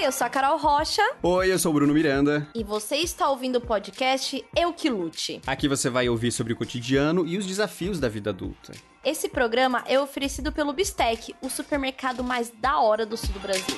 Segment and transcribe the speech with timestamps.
[0.00, 1.02] Oi, eu sou a Carol Rocha.
[1.22, 2.48] Oi, eu sou o Bruno Miranda.
[2.54, 5.42] E você está ouvindo o podcast Eu Que Lute.
[5.46, 8.72] Aqui você vai ouvir sobre o cotidiano e os desafios da vida adulta.
[9.04, 13.76] Esse programa é oferecido pelo Bistec, o supermercado mais da hora do sul do Brasil.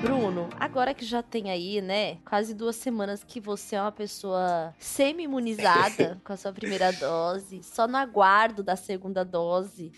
[0.00, 4.72] Bruno, agora que já tem aí, né, quase duas semanas que você é uma pessoa
[4.78, 9.90] semi-imunizada com a sua primeira dose, só no aguardo da segunda dose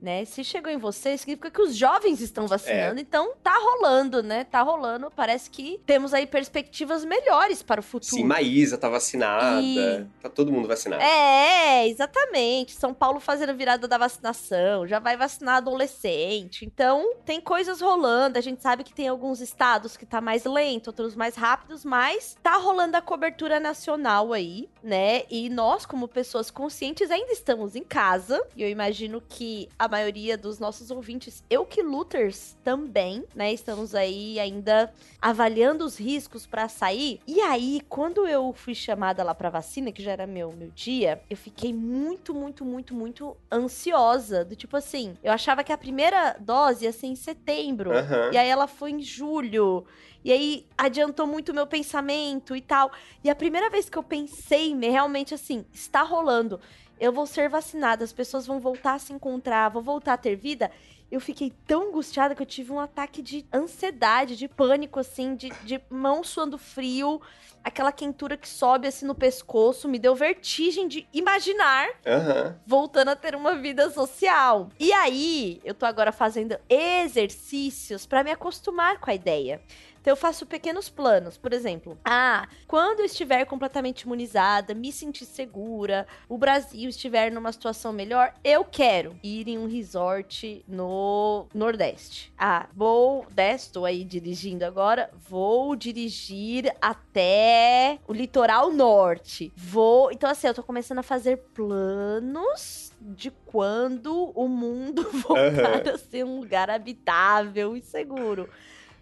[0.00, 0.24] né?
[0.24, 3.02] Se chegou em você, significa que os jovens estão vacinando, é.
[3.02, 4.44] então tá rolando, né?
[4.44, 5.10] Tá rolando.
[5.14, 8.14] Parece que temos aí perspectivas melhores para o futuro.
[8.16, 10.06] Sim, Maísa tá vacinada, e...
[10.22, 11.02] tá todo mundo vacinado.
[11.02, 12.72] É, exatamente.
[12.72, 16.64] São Paulo fazendo virada da vacinação, já vai vacinar adolescente.
[16.64, 18.38] Então, tem coisas rolando.
[18.38, 22.36] A gente sabe que tem alguns estados que tá mais lento, outros mais rápidos, mas
[22.42, 25.22] tá rolando a cobertura nacional aí, né?
[25.30, 28.44] E nós, como pessoas conscientes, ainda estamos em casa.
[28.56, 33.52] E eu imagino que a maioria dos nossos ouvintes, eu que Luters também, né?
[33.52, 37.20] Estamos aí ainda avaliando os riscos para sair.
[37.26, 41.20] E aí, quando eu fui chamada lá para vacina, que já era meu meu dia,
[41.28, 46.36] eu fiquei muito, muito, muito, muito ansiosa, do tipo assim, eu achava que a primeira
[46.40, 48.32] dose ia ser em setembro, uhum.
[48.32, 49.86] e aí ela foi em julho.
[50.24, 52.90] E aí adiantou muito o meu pensamento e tal.
[53.22, 56.58] E a primeira vez que eu pensei realmente assim, está rolando
[56.98, 60.36] eu vou ser vacinada, as pessoas vão voltar a se encontrar, vou voltar a ter
[60.36, 60.70] vida.
[61.10, 65.50] Eu fiquei tão angustiada que eu tive um ataque de ansiedade, de pânico, assim, de,
[65.62, 67.20] de mão suando frio,
[67.62, 72.54] aquela quentura que sobe assim no pescoço, me deu vertigem de imaginar uhum.
[72.66, 74.68] voltando a ter uma vida social.
[74.80, 79.60] E aí, eu tô agora fazendo exercícios para me acostumar com a ideia.
[80.06, 81.36] Então eu faço pequenos planos.
[81.36, 87.50] Por exemplo, ah, quando eu estiver completamente imunizada, me sentir segura, o Brasil estiver numa
[87.50, 92.32] situação melhor, eu quero ir em um resort no Nordeste.
[92.38, 99.52] Ah, vou, estou aí dirigindo agora, vou dirigir até o litoral norte.
[99.56, 105.94] Vou, então assim, eu tô começando a fazer planos de quando o mundo voltar uhum.
[105.94, 108.48] a ser um lugar habitável e seguro.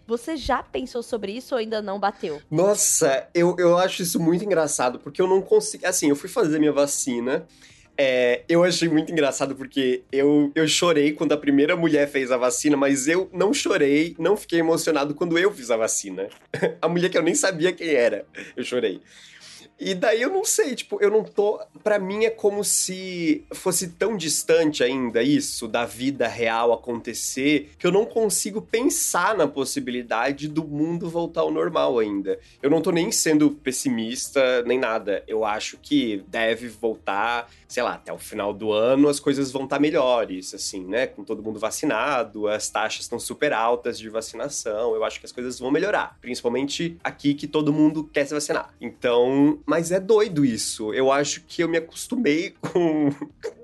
[0.07, 2.41] Você já pensou sobre isso ou ainda não bateu?
[2.49, 5.85] Nossa, eu, eu acho isso muito engraçado, porque eu não consigo.
[5.85, 7.45] Assim, eu fui fazer minha vacina.
[7.97, 12.37] É, eu achei muito engraçado porque eu, eu chorei quando a primeira mulher fez a
[12.37, 16.27] vacina, mas eu não chorei, não fiquei emocionado quando eu fiz a vacina.
[16.81, 19.01] a mulher que eu nem sabia quem era, eu chorei.
[19.77, 21.59] E daí eu não sei, tipo, eu não tô.
[21.83, 27.85] Para mim é como se fosse tão distante ainda isso da vida real acontecer que
[27.85, 32.39] eu não consigo pensar na possibilidade do mundo voltar ao normal ainda.
[32.63, 35.23] Eu não tô nem sendo pessimista nem nada.
[35.27, 39.65] Eu acho que deve voltar, sei lá, até o final do ano as coisas vão
[39.65, 41.05] estar tá melhores, assim, né?
[41.05, 44.95] Com todo mundo vacinado, as taxas estão super altas de vacinação.
[44.95, 48.73] Eu acho que as coisas vão melhorar, principalmente aqui que todo mundo quer se vacinar.
[48.79, 50.93] Então, mas é doido isso.
[50.93, 53.09] Eu acho que eu me acostumei com,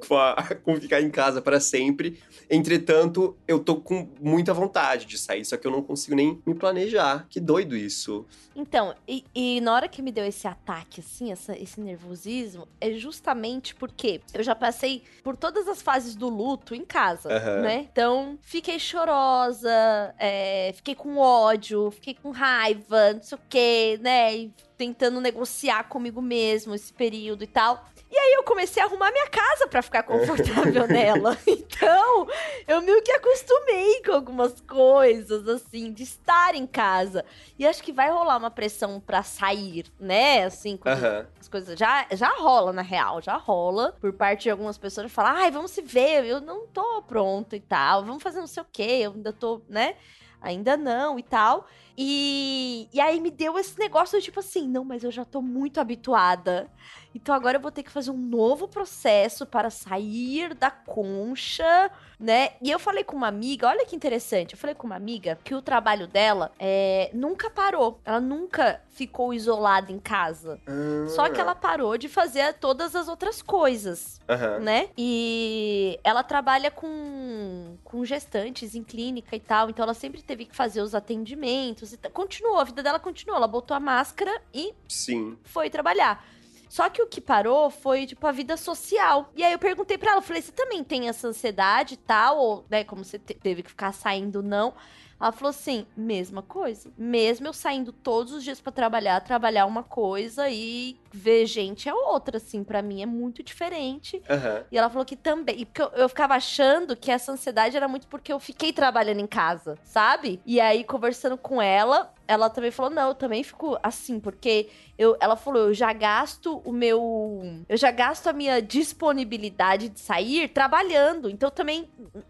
[0.08, 2.20] com, a, com ficar em casa para sempre.
[2.52, 6.54] Entretanto, eu tô com muita vontade de sair, só que eu não consigo nem me
[6.54, 7.26] planejar.
[7.30, 8.26] Que doido isso.
[8.54, 12.92] Então, e, e na hora que me deu esse ataque, assim, essa, esse nervosismo, é
[12.92, 17.62] justamente porque eu já passei por todas as fases do luto em casa, uhum.
[17.62, 17.88] né?
[17.90, 19.72] Então, fiquei chorosa,
[20.20, 24.36] é, fiquei com ódio, fiquei com raiva, não sei o quê, né?
[24.36, 27.86] E tentando negociar comigo mesmo esse período e tal.
[28.12, 31.38] E aí eu comecei a arrumar minha casa para ficar confortável nela.
[31.48, 32.28] Então,
[32.68, 37.26] eu meio que acostumei com algumas coisas, assim, de estar em casa.
[37.58, 40.44] E acho que vai rolar uma pressão para sair, né?
[40.44, 41.26] Assim, uhum.
[41.40, 43.96] as coisas já, já rola, na real, já rola.
[44.00, 47.60] Por parte de algumas pessoas falar, ai, vamos se ver, eu não tô pronto e
[47.60, 49.96] tal, vamos fazer não sei o quê, eu ainda tô, né?
[50.42, 51.68] Ainda não e tal.
[51.98, 55.42] E, e aí me deu esse negócio de tipo assim, não, mas eu já tô
[55.42, 56.70] muito habituada.
[57.14, 61.90] Então agora eu vou ter que fazer um novo processo para sair da concha,
[62.20, 62.52] né?
[62.62, 65.56] E eu falei com uma amiga, olha que interessante, eu falei com uma amiga que
[65.56, 68.00] o trabalho dela é, nunca parou.
[68.06, 70.60] Ela nunca ficou isolada em casa.
[70.68, 71.08] Uhum.
[71.10, 74.64] Só que ela parou de fazer todas as outras coisas, uhum.
[74.64, 74.90] né?
[74.98, 80.56] E ela trabalha com, com gestantes em clínica e tal, então ela sempre teve que
[80.56, 83.38] fazer os atendimentos continuou, a vida dela continuou.
[83.38, 85.38] Ela botou a máscara e Sim.
[85.44, 86.24] foi trabalhar.
[86.72, 89.30] Só que o que parou foi, tipo, a vida social.
[89.36, 92.38] E aí eu perguntei pra ela, falei, você também tem essa ansiedade e tal?
[92.38, 94.74] Ou, né, como você teve que ficar saindo, não?
[95.22, 96.92] Ela falou assim: mesma coisa.
[96.98, 101.94] Mesmo eu saindo todos os dias para trabalhar, trabalhar uma coisa e ver gente é
[101.94, 104.22] outra, assim, para mim é muito diferente.
[104.28, 104.64] Aham.
[104.72, 105.62] E ela falou que também.
[105.62, 109.20] E porque eu, eu ficava achando que essa ansiedade era muito porque eu fiquei trabalhando
[109.20, 110.42] em casa, sabe?
[110.46, 115.16] E aí, conversando com ela, ela também falou: não, eu também fico assim, porque eu,
[115.20, 117.42] ela falou: eu já gasto o meu.
[117.70, 121.30] Eu já gasto a minha disponibilidade de sair trabalhando.
[121.30, 121.90] Então eu também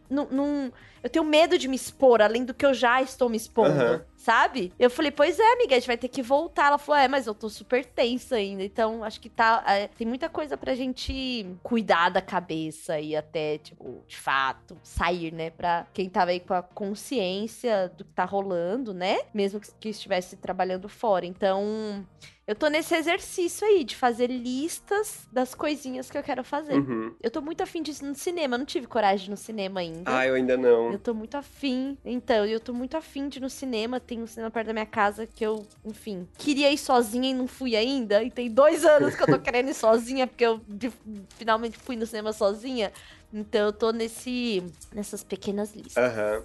[0.09, 0.71] não.
[1.03, 3.71] Eu tenho medo de me expor, além do que eu já estou me expondo.
[3.71, 4.05] Aham.
[4.21, 4.71] Sabe?
[4.77, 6.67] Eu falei, pois é, amiga, a gente vai ter que voltar.
[6.67, 8.63] Ela falou, é, mas eu tô super tensa ainda.
[8.63, 9.63] Então, acho que tá.
[9.65, 15.33] é, tem muita coisa pra gente cuidar da cabeça e até, tipo, de fato, sair,
[15.33, 15.49] né?
[15.49, 19.21] Pra quem tava aí com a consciência do que tá rolando, né?
[19.33, 21.25] Mesmo que, que estivesse trabalhando fora.
[21.25, 22.05] Então.
[22.51, 26.73] Eu tô nesse exercício aí de fazer listas das coisinhas que eu quero fazer.
[26.73, 27.15] Uhum.
[27.21, 28.55] Eu tô muito afim ir no cinema.
[28.55, 30.03] Eu não tive coragem no cinema ainda.
[30.05, 30.91] Ah, eu ainda não.
[30.91, 31.97] Eu tô muito afim.
[32.03, 34.01] Então, eu tô muito afim de ir no cinema.
[34.11, 37.47] Tem um cinema perto da minha casa que eu, enfim, queria ir sozinha e não
[37.47, 38.21] fui ainda.
[38.21, 40.91] E tem dois anos que eu tô querendo ir sozinha, porque eu de-
[41.37, 42.91] finalmente fui no cinema sozinha.
[43.33, 44.61] Então eu tô nesse,
[44.93, 45.95] nessas pequenas listas.
[45.95, 46.43] Aham.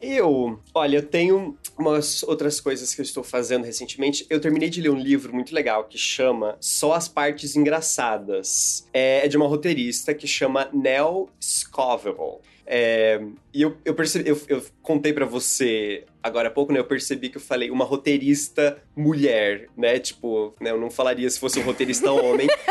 [0.00, 4.24] Eu, olha, eu tenho umas outras coisas que eu estou fazendo recentemente.
[4.30, 8.88] Eu terminei de ler um livro muito legal que chama Só as Partes Engraçadas.
[8.90, 12.38] É, é de uma roteirista que chama Nell Scoville.
[12.66, 13.20] É,
[13.54, 16.78] e eu, eu percebi, eu, eu contei pra você agora há pouco, né?
[16.78, 19.98] Eu percebi que eu falei uma roteirista mulher, né?
[19.98, 22.48] Tipo, né, eu não falaria se fosse um roteirista homem.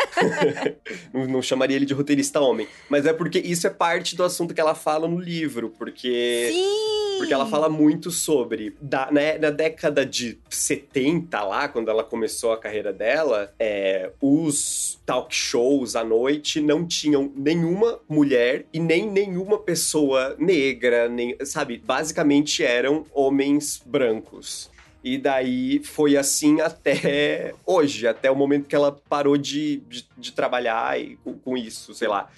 [1.14, 2.68] não, não chamaria ele de roteirista homem.
[2.90, 6.50] Mas é porque isso é parte do assunto que ela fala no livro, porque.
[6.52, 7.02] Sim!
[7.18, 8.76] Porque ela fala muito sobre.
[8.82, 15.00] Da, né, na década de 70, lá, quando ela começou a carreira dela, é, os
[15.06, 20.71] talk shows à noite não tinham nenhuma mulher e nem nenhuma pessoa negra,
[21.10, 21.78] nem, sabe?
[21.78, 24.70] Basicamente eram homens brancos.
[25.04, 30.32] E daí foi assim até hoje, até o momento que ela parou de, de, de
[30.32, 32.30] trabalhar e, com, com isso, sei lá.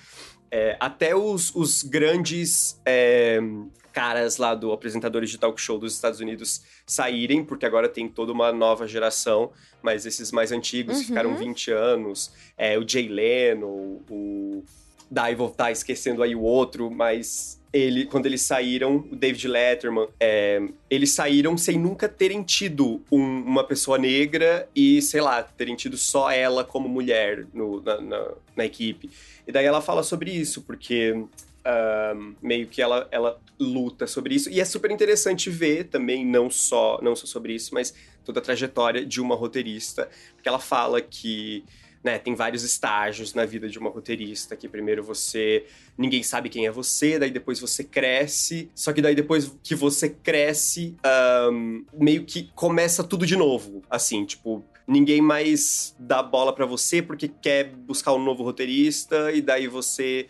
[0.49, 3.39] É, até os, os grandes é,
[3.91, 8.31] caras lá do apresentadores de talk show dos Estados Unidos saírem, porque agora tem toda
[8.31, 9.51] uma nova geração,
[9.81, 11.03] mas esses mais antigos Uhum.
[11.03, 12.31] ficaram 20 anos.
[12.57, 14.63] É, o Jay Leno, o.
[15.09, 20.07] Daí vou estar esquecendo aí o outro, mas ele, quando eles saíram, o David Letterman,
[20.19, 25.75] é, eles saíram sem nunca terem tido um- uma pessoa negra e, sei lá, terem
[25.75, 29.09] tido só ela como mulher no- na, na- na equipe.
[29.47, 31.15] E daí ela fala sobre isso, porque
[32.41, 34.49] meio que ela, ela luta sobre isso.
[34.49, 37.93] E é super interessante ver também, não só, não só sobre isso, mas
[38.25, 40.09] toda a trajetória de uma roteirista.
[40.35, 41.63] Porque ela fala que
[42.03, 45.65] né, tem vários estágios na vida de uma roteirista, que primeiro você
[45.97, 50.09] ninguém sabe quem é você, daí depois você cresce, só que daí depois que você
[50.09, 56.65] cresce, ahn, meio que começa tudo de novo, assim, tipo, ninguém mais dá bola pra
[56.65, 60.27] você porque quer buscar um novo roteirista e daí você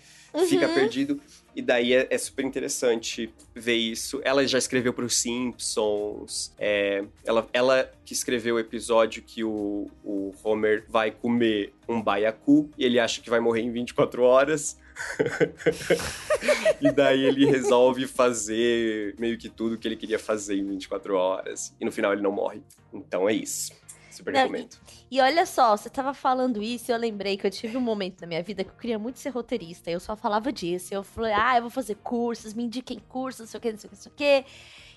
[0.47, 0.73] fica Uhum.
[0.75, 1.19] perdido.
[1.55, 4.21] E daí é, é super interessante ver isso.
[4.23, 6.53] Ela já escreveu para os Simpsons.
[6.57, 12.69] é, ela, ela que escreveu o episódio que o, o Homer vai comer um baiacu
[12.77, 14.77] e ele acha que vai morrer em 24 horas.
[16.81, 21.75] e daí ele resolve fazer meio que tudo que ele queria fazer em 24 horas.
[21.79, 22.61] E no final ele não morre.
[22.93, 23.71] Então é isso.
[24.13, 24.77] Super Não, recomendo.
[25.09, 28.21] E olha só, você tava falando isso e eu lembrei que eu tive um momento
[28.21, 29.89] na minha vida que eu queria muito ser roteirista.
[29.89, 30.93] Eu só falava disso.
[30.93, 33.79] Eu falei, ah, eu vou fazer cursos, me indiquem cursos, não sei o que, não
[33.79, 34.45] sei o que, não sei o que.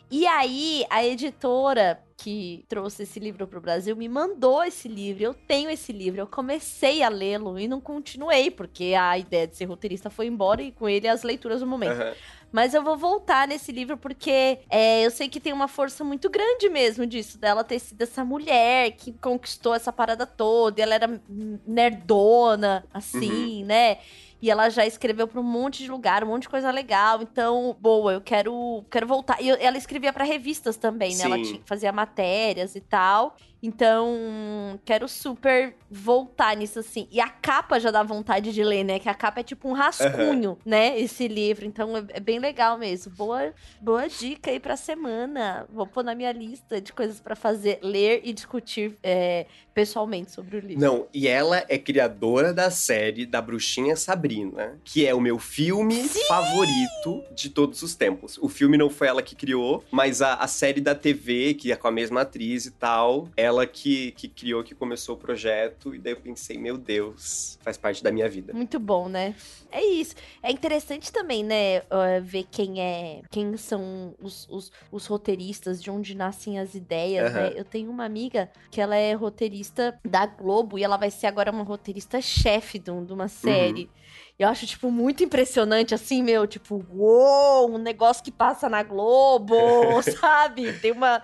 [0.08, 5.24] E aí, a editora que trouxe esse livro pro Brasil me mandou esse livro.
[5.24, 6.20] Eu tenho esse livro.
[6.20, 10.62] Eu comecei a lê-lo e não continuei, porque a ideia de ser roteirista foi embora
[10.62, 12.00] e com ele as leituras do momento.
[12.00, 12.14] Aham.
[12.56, 16.30] Mas eu vou voltar nesse livro porque é, eu sei que tem uma força muito
[16.30, 20.94] grande mesmo disso, dela ter sido essa mulher que conquistou essa parada toda, e ela
[20.94, 21.20] era
[21.66, 23.98] nerdona, assim, né?
[24.40, 27.20] E ela já escreveu pra um monte de lugar, um monte de coisa legal.
[27.20, 29.38] Então, boa, eu quero, quero voltar.
[29.42, 31.24] E ela escrevia pra revistas também, né?
[31.24, 31.42] Ela Sim.
[31.42, 33.36] tinha, fazia matérias e tal.
[33.62, 37.08] Então, quero super voltar nisso, assim.
[37.10, 38.98] E a capa já dá vontade de ler, né?
[38.98, 40.98] Que a capa é tipo um rascunho, né?
[40.98, 41.64] Esse livro.
[41.64, 43.12] Então, é, é bem legal mesmo.
[43.14, 45.66] Boa, boa dica aí pra semana.
[45.72, 50.56] Vou pôr na minha lista de coisas pra fazer, ler e discutir é, pessoalmente sobre
[50.56, 50.80] o livro.
[50.80, 54.78] Não, e ela é criadora da série da Bruxinha Sabrina.
[54.84, 58.38] Que é o meu filme favorito de todos os tempos.
[58.38, 61.76] O filme não foi ela que criou, mas a, a série da TV, que é
[61.76, 65.94] com a mesma atriz e tal, ela que, que criou, que começou o projeto.
[65.94, 68.52] E daí eu pensei, meu Deus, faz parte da minha vida.
[68.52, 69.34] Muito bom, né?
[69.70, 70.14] É isso.
[70.42, 71.82] É interessante também, né,
[72.22, 77.40] ver quem é, quem são os, os, os roteiristas, de onde nascem as ideias, Aham.
[77.40, 77.52] né?
[77.56, 81.50] Eu tenho uma amiga que ela é roteirista da Globo e ela vai ser agora
[81.50, 83.90] uma roteirista-chefe de, um- de uma série.
[84.38, 88.82] E Eu acho, tipo, muito impressionante, assim, meu, tipo, uou, um negócio que passa na
[88.82, 89.56] Globo,
[90.02, 90.72] sabe?
[90.74, 91.22] Tem uma.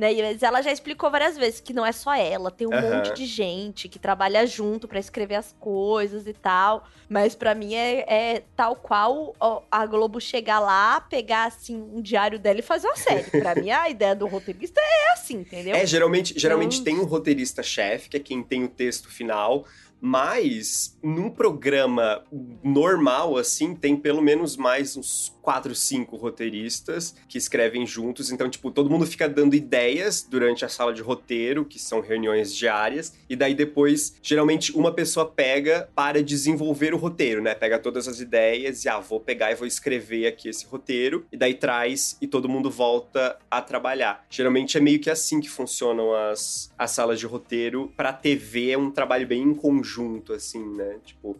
[0.00, 0.14] Né?
[0.22, 2.96] Mas ela já explicou várias vezes que não é só ela, tem um Aham.
[2.96, 6.84] monte de gente que trabalha junto pra escrever as coisas e tal.
[7.06, 9.34] Mas pra mim é, é tal qual
[9.70, 13.24] a Globo chegar lá, pegar assim um diário dela e fazer uma série.
[13.42, 15.74] Pra mim a ideia do roteirista é assim, entendeu?
[15.76, 19.66] É, geralmente, geralmente Então- tem um roteirista-chefe, que é quem tem o texto final,
[20.00, 22.24] mas num programa
[22.62, 28.30] normal, assim, tem pelo menos mais uns quatro, cinco roteiristas que escrevem juntos.
[28.30, 32.54] Então, tipo, todo mundo fica dando ideias durante a sala de roteiro, que são reuniões
[32.54, 37.54] diárias, e daí depois, geralmente, uma pessoa pega para desenvolver o roteiro, né?
[37.54, 41.36] Pega todas as ideias e, ah, vou pegar e vou escrever aqui esse roteiro, e
[41.36, 44.24] daí traz e todo mundo volta a trabalhar.
[44.30, 47.92] Geralmente é meio que assim que funcionam as, as salas de roteiro.
[47.96, 49.89] Pra TV é um trabalho bem em conjunto,
[50.32, 50.98] assim, né?
[51.04, 51.36] Tipo,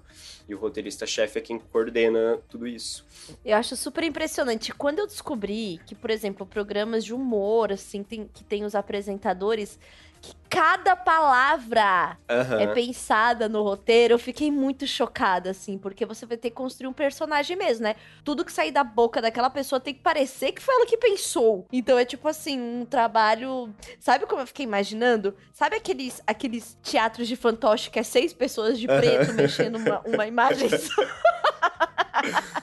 [0.48, 3.04] e o roteirista-chefe é quem coordena tudo isso.
[3.44, 4.72] Eu acho super impressionante.
[4.74, 9.78] Quando eu descobri que, por exemplo, programas de humor, assim, tem- que tem os apresentadores,
[10.20, 12.60] que cada palavra Aham.
[12.60, 16.88] é pensada no roteiro, eu fiquei muito chocada, assim, porque você vai ter que construir
[16.88, 17.94] um personagem mesmo, né?
[18.24, 21.66] Tudo que sair da boca daquela pessoa tem que parecer que foi ela que pensou.
[21.72, 23.72] Então é tipo assim, um trabalho.
[23.98, 25.34] Sabe como eu fiquei imaginando?
[25.52, 30.26] Sabe aqueles, aqueles teatros de fantoche que é seis pessoas de preto mexendo uma, uma
[30.26, 31.02] imagem só?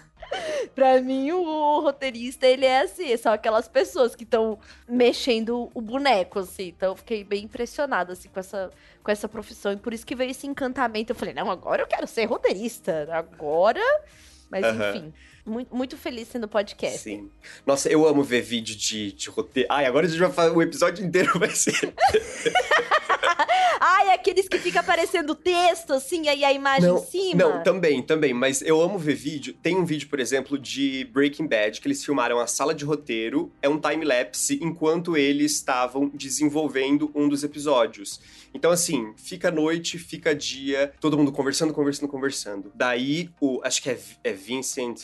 [0.78, 6.38] Pra mim, o roteirista, ele é assim, são aquelas pessoas que estão mexendo o boneco,
[6.38, 6.68] assim.
[6.68, 8.70] Então, eu fiquei bem impressionada, assim, com essa,
[9.04, 9.72] com essa profissão.
[9.72, 11.12] E por isso que veio esse encantamento.
[11.12, 13.08] Eu falei, não, agora eu quero ser roteirista.
[13.12, 13.82] Agora...
[14.52, 14.90] Mas, Aham.
[14.90, 17.00] enfim, muito, muito feliz sendo podcast.
[17.00, 17.30] Sim.
[17.66, 19.68] Nossa, eu amo ver vídeo de, de roteiro.
[19.72, 20.56] Ai, agora a gente vai fazer.
[20.56, 21.74] O episódio inteiro vai ser.
[23.80, 27.44] Ai, aqueles que fica aparecendo texto, assim, aí a imagem Não, em cima.
[27.44, 28.34] Não, também, também.
[28.34, 29.54] Mas eu amo ver vídeo.
[29.62, 33.52] Tem um vídeo, por exemplo, de Breaking Bad, que eles filmaram a sala de roteiro.
[33.62, 38.20] É um time-lapse enquanto eles estavam desenvolvendo um dos episódios.
[38.54, 42.72] Então, assim, fica noite, fica dia, todo mundo conversando, conversando, conversando.
[42.74, 43.62] Daí, o.
[43.64, 45.04] Acho que é, é Vincent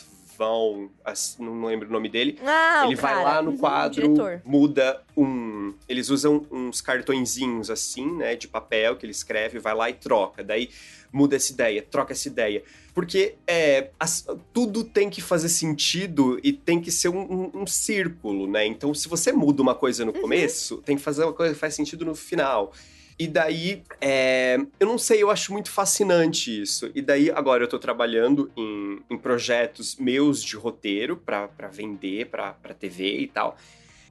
[1.04, 2.38] As- não lembro o nome dele.
[2.44, 3.24] Ah, ele vai cara.
[3.24, 4.42] lá no Uhum, quadro, diretor.
[4.44, 5.74] muda um.
[5.88, 10.42] Eles usam uns cartõezinhos assim, né, de papel que ele escreve, vai lá e troca.
[10.42, 10.68] Daí
[11.12, 12.62] muda essa ideia, troca essa ideia.
[12.92, 17.66] Porque é, as- tudo tem que fazer sentido e tem que ser um, um- um
[17.66, 18.66] círculo, né?
[18.66, 20.20] Então, se você muda uma coisa no Uhum.
[20.22, 22.72] começo, tem que fazer uma coisa que faz sentido no final.
[23.18, 26.90] E daí, é, eu não sei, eu acho muito fascinante isso.
[26.94, 32.54] E daí, agora eu tô trabalhando em, em projetos meus de roteiro pra vender pra
[32.78, 33.56] TV e tal.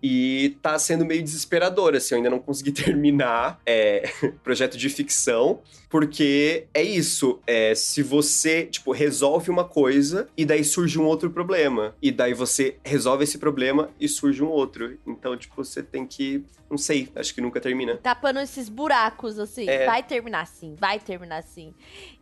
[0.04, 4.04] E tá sendo meio desesperador, assim, eu ainda não consegui terminar é,
[4.44, 5.62] projeto de ficção,
[5.94, 11.30] porque é isso, é, se você, tipo, resolve uma coisa e daí surge um outro
[11.30, 14.98] problema, e daí você resolve esse problema e surge um outro.
[15.06, 17.98] Então, tipo, você tem que, não sei, acho que nunca termina.
[17.98, 19.70] tapando esses buracos, assim.
[19.70, 19.86] É.
[19.86, 21.74] Vai terminar assim, vai terminar assim.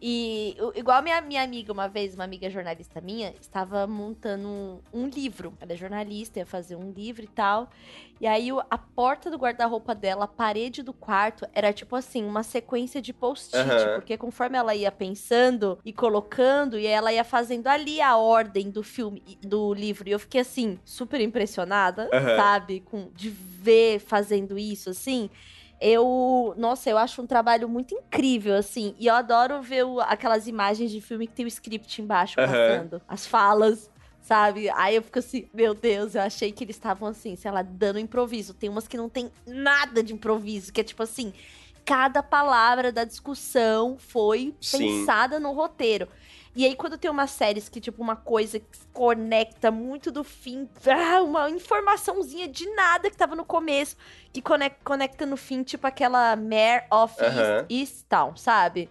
[0.01, 5.07] E igual minha, minha amiga, uma vez, uma amiga jornalista minha, estava montando um, um
[5.07, 5.53] livro.
[5.61, 7.70] Ela é jornalista, ia fazer um livro e tal.
[8.19, 12.43] E aí a porta do guarda-roupa dela, a parede do quarto, era tipo assim, uma
[12.43, 13.57] sequência de post-it.
[13.57, 13.95] Aham.
[13.95, 18.83] Porque conforme ela ia pensando e colocando, e ela ia fazendo ali a ordem do
[18.83, 20.07] filme, do livro.
[20.07, 22.35] E eu fiquei assim, super impressionada, Aham.
[22.35, 22.81] sabe?
[22.81, 25.29] Com, de ver fazendo isso, assim.
[25.83, 28.93] Eu, nossa, eu acho um trabalho muito incrível, assim.
[28.99, 32.51] E eu adoro ver o- aquelas imagens de filme que tem o script embaixo Aham.
[32.51, 33.01] passando.
[33.07, 33.90] As falas,
[34.21, 34.69] sabe?
[34.71, 37.99] Aí eu fico assim, meu Deus, eu achei que eles estavam assim, sei lá, dando
[37.99, 38.53] improviso.
[38.53, 41.33] Tem umas que não tem nada de improviso, que é tipo assim,
[41.85, 44.77] cada palavra da discussão foi Sim.
[44.77, 46.07] pensada no roteiro.
[46.53, 50.67] E aí, quando tem umas séries que, tipo, uma coisa que conecta muito do fim,
[50.85, 53.95] ah, uma informaçãozinha de nada que tava no começo,
[54.33, 57.65] que conecta, no fim, tipo aquela Mare of Aham.
[57.69, 58.89] East, Easttown, sabe?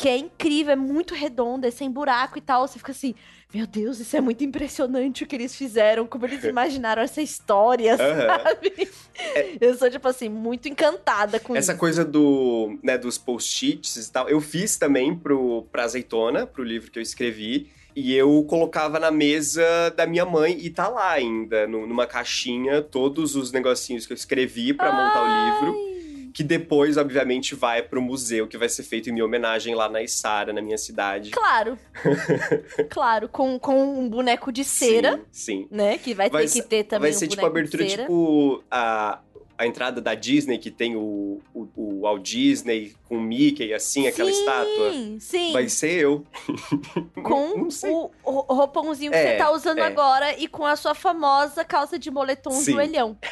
[0.00, 2.66] que é incrível, é muito redonda, é sem buraco e tal.
[2.66, 3.14] Você fica assim,
[3.52, 7.96] meu Deus, isso é muito impressionante o que eles fizeram, como eles imaginaram essa história,
[7.96, 8.88] sabe?
[9.18, 9.56] É...
[9.60, 11.80] Eu sou, tipo assim, muito encantada com Essa isso.
[11.80, 16.90] coisa do, né, dos post-its e tal, eu fiz também pro, pra Azeitona, pro livro
[16.90, 17.70] que eu escrevi.
[17.94, 22.80] E eu colocava na mesa da minha mãe e tá lá ainda, no, numa caixinha,
[22.80, 25.99] todos os negocinhos que eu escrevi para montar o livro
[26.32, 30.02] que depois, obviamente, vai pro museu, que vai ser feito em minha homenagem lá na
[30.02, 31.30] Isara, na minha cidade.
[31.30, 31.78] Claro.
[32.90, 35.20] claro, com, com um boneco de cera.
[35.30, 35.68] Sim, sim.
[35.70, 35.98] Né?
[35.98, 39.20] Que vai, vai ter que ter também Vai ser um tipo abertura, tipo a,
[39.60, 44.06] a entrada da Disney, que tem o, o, o Walt Disney com o Mickey, assim,
[44.06, 44.92] aquela sim, estátua.
[45.20, 46.24] Sim, Vai ser eu.
[47.22, 49.82] Com o, o roupãozinho que É, você tá usando é.
[49.82, 52.72] agora e com a sua famosa calça de moletom Sim.
[52.72, 53.18] joelhão.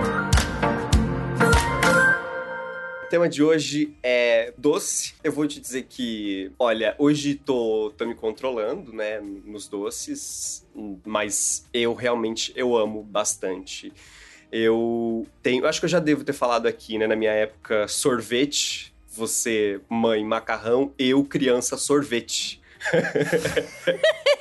[3.10, 5.14] tema de hoje é doce.
[5.22, 10.64] Eu vou te dizer que, olha, hoje tô, tô me controlando, né, nos doces,
[11.04, 13.92] mas eu realmente eu amo bastante.
[14.52, 18.94] Eu tenho, acho que eu já devo ter falado aqui, né, na minha época, sorvete.
[19.08, 22.59] Você, mãe, macarrão, eu, criança, sorvete.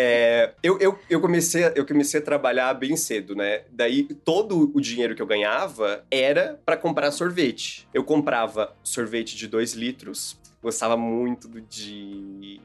[0.00, 3.62] É, eu, eu, eu, comecei, eu comecei a trabalhar bem cedo, né?
[3.68, 7.88] Daí todo o dinheiro que eu ganhava era pra comprar sorvete.
[7.92, 10.38] Eu comprava sorvete de 2 litros.
[10.62, 12.60] Gostava muito do de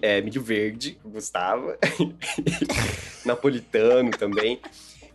[0.00, 1.78] é, milho verde, gostava.
[3.26, 4.58] Napolitano também.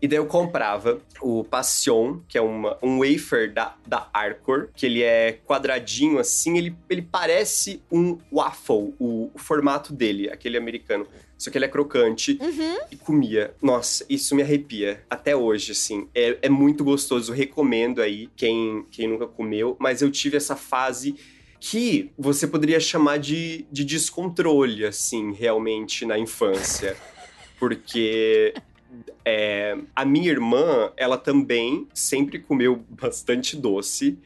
[0.02, 4.86] E daí eu comprava o Passion, que é uma, um wafer da, da Arcor, que
[4.86, 11.08] ele é quadradinho assim, ele, ele parece um waffle, o, o formato dele, aquele americano.
[11.38, 12.78] Só que ele é crocante Uhum.
[12.92, 13.54] e comia.
[13.62, 15.04] Nossa, isso me arrepia.
[15.10, 16.08] Até hoje, assim.
[16.16, 17.34] É, é muito gostoso.
[17.34, 19.76] Recomendo aí quem, quem nunca comeu.
[19.78, 21.14] Mas eu tive essa fase
[21.60, 26.96] que você poderia chamar de, de descontrole, assim, realmente, na infância.
[27.60, 28.54] Porque
[29.24, 34.18] é, a minha irmã, ela também sempre comeu bastante doce.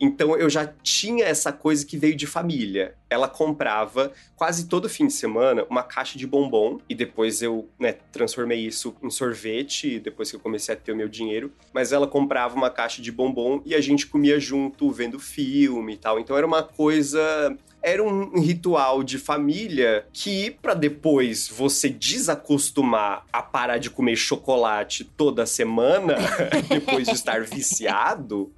[0.00, 2.94] Então eu já tinha essa coisa que veio de família.
[3.08, 7.92] Ela comprava quase todo fim de semana uma caixa de bombom e depois eu né,
[8.12, 11.52] transformei isso em sorvete depois que eu comecei a ter o meu dinheiro.
[11.72, 15.96] Mas ela comprava uma caixa de bombom e a gente comia junto vendo filme e
[15.96, 16.18] tal.
[16.18, 23.42] Então era uma coisa era um ritual de família que, pra depois você desacostumar a
[23.42, 26.14] parar de comer chocolate toda semana,
[26.66, 28.50] depois de estar viciado,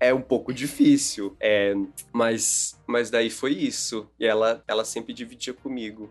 [0.00, 1.36] é um pouco difícil.
[1.38, 1.72] É,
[2.12, 4.10] mas, mas daí foi isso.
[4.18, 6.10] E ela, ela sempre dividia comigo.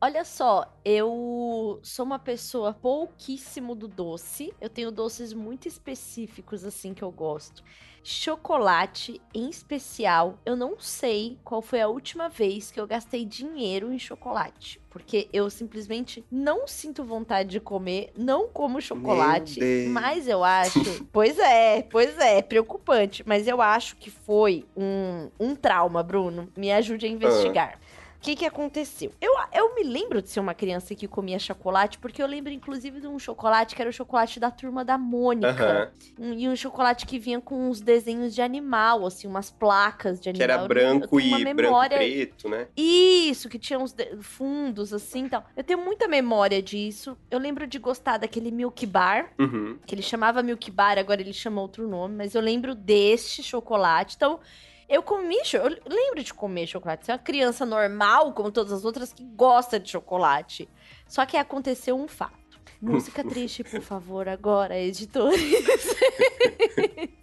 [0.00, 4.54] Olha só, eu sou uma pessoa pouquíssimo do doce.
[4.60, 7.64] Eu tenho doces muito específicos, assim, que eu gosto.
[8.08, 13.92] Chocolate, em especial, eu não sei qual foi a última vez que eu gastei dinheiro
[13.92, 14.80] em chocolate.
[14.88, 19.60] Porque eu simplesmente não sinto vontade de comer, não como chocolate.
[19.90, 20.78] Mas eu acho.
[21.12, 23.24] pois é, pois é, preocupante.
[23.26, 26.48] Mas eu acho que foi um, um trauma, Bruno.
[26.56, 27.78] Me ajude a investigar.
[28.16, 29.12] O que, que aconteceu?
[29.20, 33.00] Eu, eu me lembro de ser uma criança que comia chocolate, porque eu lembro, inclusive,
[33.00, 35.48] de um chocolate que era o chocolate da turma da Mônica.
[35.48, 35.90] Aham.
[36.18, 40.24] Um- e um chocolate que vinha com uns desenhos de animal, assim, umas placas de
[40.32, 40.44] Que animal.
[40.56, 42.66] era Eu branco tenho uma e memória- branco e preto, né?
[42.76, 45.44] Isso, que tinha uns de- fundos, assim, então.
[45.56, 47.16] Eu tenho muita memória disso.
[47.30, 49.78] Eu lembro de gostar daquele Milk Bar, Uhum.
[49.86, 54.16] que ele chamava Milk Bar, agora ele chama outro nome, mas eu lembro deste chocolate.
[54.16, 54.40] Então,
[54.88, 57.04] eu comi, eu lembro de comer chocolate.
[57.06, 60.68] Você é uma criança normal, como todas as outras, que gosta de chocolate.
[61.06, 62.60] Só que aconteceu um fato.
[62.80, 65.40] Música triste, por favor, agora, editores.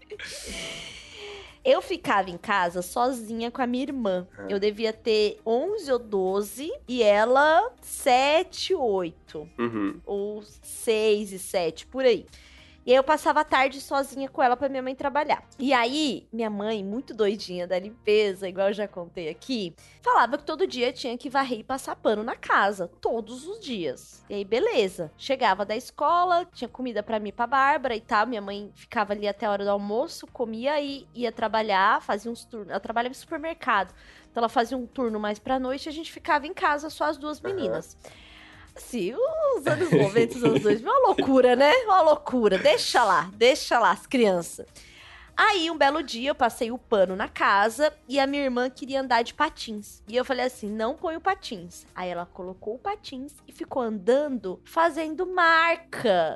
[1.65, 4.27] Eu ficava em casa sozinha com a minha irmã.
[4.49, 10.01] Eu devia ter 11 ou 12 e ela 7, 8 Uhum.
[10.05, 12.25] ou seis e sete, por aí.
[12.85, 15.43] E aí eu passava a tarde sozinha com ela pra minha mãe trabalhar.
[15.57, 20.43] E aí, minha mãe, muito doidinha da limpeza, igual eu já contei aqui, falava que
[20.43, 24.23] todo dia tinha que varrer e passar pano na casa, todos os dias.
[24.29, 25.11] E aí, beleza.
[25.17, 28.27] Chegava da escola, tinha comida pra mim e pra Bárbara e tal.
[28.27, 32.43] Minha mãe ficava ali até a hora do almoço, comia e ia trabalhar, fazia uns
[32.43, 32.69] turnos.
[32.69, 33.93] Ela trabalhava em supermercado.
[34.29, 37.05] Então ela fazia um turno mais pra noite e a gente ficava em casa, só
[37.05, 37.95] as duas meninas.
[38.75, 39.13] Assim,
[39.57, 41.71] os anos 90, os anos 2000, uma loucura, né?
[41.85, 42.57] Uma loucura.
[42.57, 44.65] Deixa lá, deixa lá as crianças.
[45.35, 49.01] Aí, um belo dia, eu passei o pano na casa e a minha irmã queria
[49.01, 50.01] andar de patins.
[50.07, 51.85] E eu falei assim: não põe o patins.
[51.95, 56.35] Aí ela colocou o patins e ficou andando, fazendo marca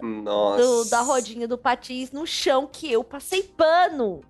[0.57, 4.23] do- da rodinha do patins no chão que eu passei pano.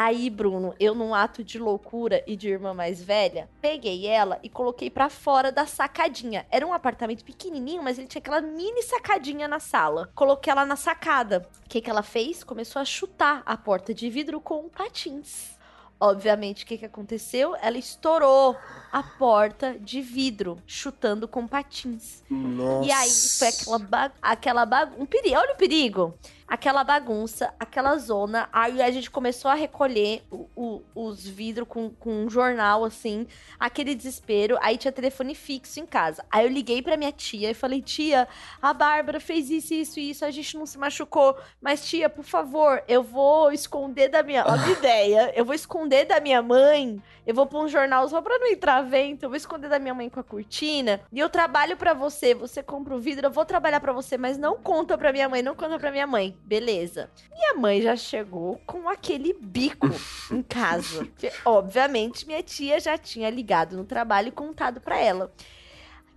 [0.00, 4.48] Aí, Bruno, eu num ato de loucura e de irmã mais velha, peguei ela e
[4.48, 6.46] coloquei pra fora da sacadinha.
[6.52, 10.08] Era um apartamento pequenininho, mas ele tinha aquela mini sacadinha na sala.
[10.14, 11.44] Coloquei ela na sacada.
[11.66, 12.44] O que que ela fez?
[12.44, 15.58] Começou a chutar a porta de vidro com patins.
[15.98, 17.56] Obviamente, o que, que aconteceu?
[17.60, 18.56] Ela estourou
[18.92, 22.22] a porta de vidro, chutando com patins.
[22.30, 22.88] Nossa.
[22.88, 25.02] E aí foi aquela, ba aquela bagunça.
[25.02, 26.14] Um perigo, olha o perigo.
[26.48, 28.48] Aquela bagunça, aquela zona.
[28.50, 33.26] Aí a gente começou a recolher o- o- os vidros com, com um jornal, assim.
[33.60, 34.56] Aquele desespero.
[34.62, 36.24] Aí tinha telefone fixo em casa.
[36.30, 38.26] Aí eu liguei pra minha tia e falei: Tia,
[38.62, 40.24] a Bárbara fez isso, isso e isso.
[40.24, 41.36] A gente não se machucou.
[41.60, 44.42] Mas, tia, por favor, eu vou esconder da minha.
[44.46, 45.32] Olha a ideia.
[45.36, 47.02] Eu vou esconder da minha mãe.
[47.26, 49.24] Eu vou pôr um jornal só pra não entrar vento.
[49.24, 50.98] Eu vou esconder da minha mãe com a cortina.
[51.12, 52.32] E eu trabalho pra você.
[52.34, 55.42] Você compra o vidro, eu vou trabalhar pra você, mas não conta pra minha mãe,
[55.42, 56.37] não conta pra minha mãe.
[56.44, 57.10] Beleza.
[57.32, 59.88] Minha mãe já chegou com aquele bico
[60.32, 61.04] em casa.
[61.04, 65.32] Porque, obviamente, minha tia já tinha ligado no trabalho e contado pra ela.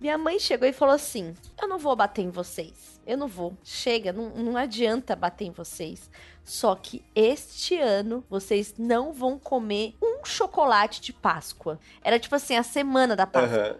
[0.00, 3.00] Minha mãe chegou e falou assim: Eu não vou bater em vocês.
[3.06, 3.56] Eu não vou.
[3.62, 6.10] Chega, não, não adianta bater em vocês.
[6.44, 11.78] Só que este ano vocês não vão comer um chocolate de Páscoa.
[12.02, 13.58] Era tipo assim, a semana da Páscoa.
[13.58, 13.76] Aham.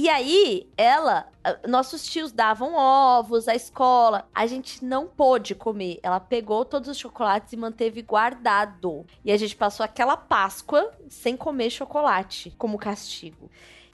[0.00, 1.28] E aí, ela,
[1.66, 4.28] nossos tios davam ovos à escola.
[4.32, 5.98] A gente não pôde comer.
[6.04, 9.04] Ela pegou todos os chocolates e manteve guardado.
[9.24, 13.50] E a gente passou aquela Páscoa sem comer chocolate como castigo.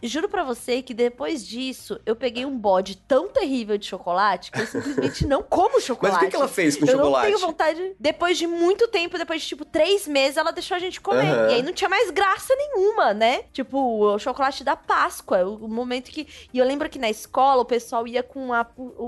[0.06, 4.60] Juro pra você que depois disso, eu peguei um bode tão terrível de chocolate que
[4.60, 6.16] eu simplesmente não como Mas chocolate.
[6.16, 7.30] o que, que ela fez com o eu chocolate?
[7.30, 7.96] não tenho vontade.
[7.98, 11.30] Depois de muito tempo, depois de tipo três meses, ela deixou a gente comer.
[11.32, 11.48] Aham.
[11.50, 13.44] E aí não tinha mais graça nenhuma, né?
[13.52, 13.78] Tipo,
[14.14, 15.44] o chocolate da Páscoa.
[15.44, 16.28] O, o momento que.
[16.52, 18.66] E eu lembro que na escola o pessoal ia com a,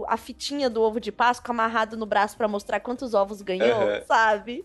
[0.08, 4.02] a fitinha do ovo de Páscoa amarrado no braço pra mostrar quantos ovos ganhou, Aham.
[4.08, 4.64] sabe?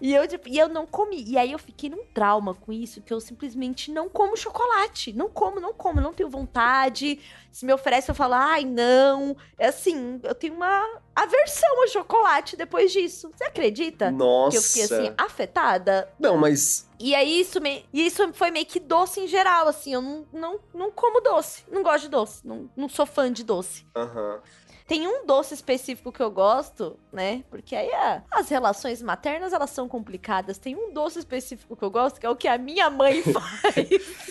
[0.00, 1.24] E eu, tipo, e eu não comi.
[1.26, 5.12] E aí eu fiquei num trauma com isso, que eu simplesmente não como chocolate.
[5.12, 7.20] Não como, não como, não tenho vontade.
[7.50, 9.36] Se me oferece, eu falo, ai, não.
[9.58, 13.30] É assim, eu tenho uma aversão ao chocolate depois disso.
[13.34, 14.10] Você acredita?
[14.10, 14.50] Nossa.
[14.50, 16.08] Que eu fiquei assim, afetada.
[16.18, 16.88] Não, mas.
[17.00, 17.84] E aí isso, me...
[17.92, 19.94] e isso foi meio que doce em geral, assim.
[19.94, 21.64] Eu não, não, não como doce.
[21.70, 22.46] Não gosto de doce.
[22.46, 23.86] Não, não sou fã de doce.
[23.94, 24.40] Aham.
[24.88, 27.44] Tem um doce específico que eu gosto, né?
[27.50, 30.56] Porque aí a- as relações maternas, elas são complicadas.
[30.56, 33.76] Tem um doce específico que eu gosto, que é o que a minha mãe faz.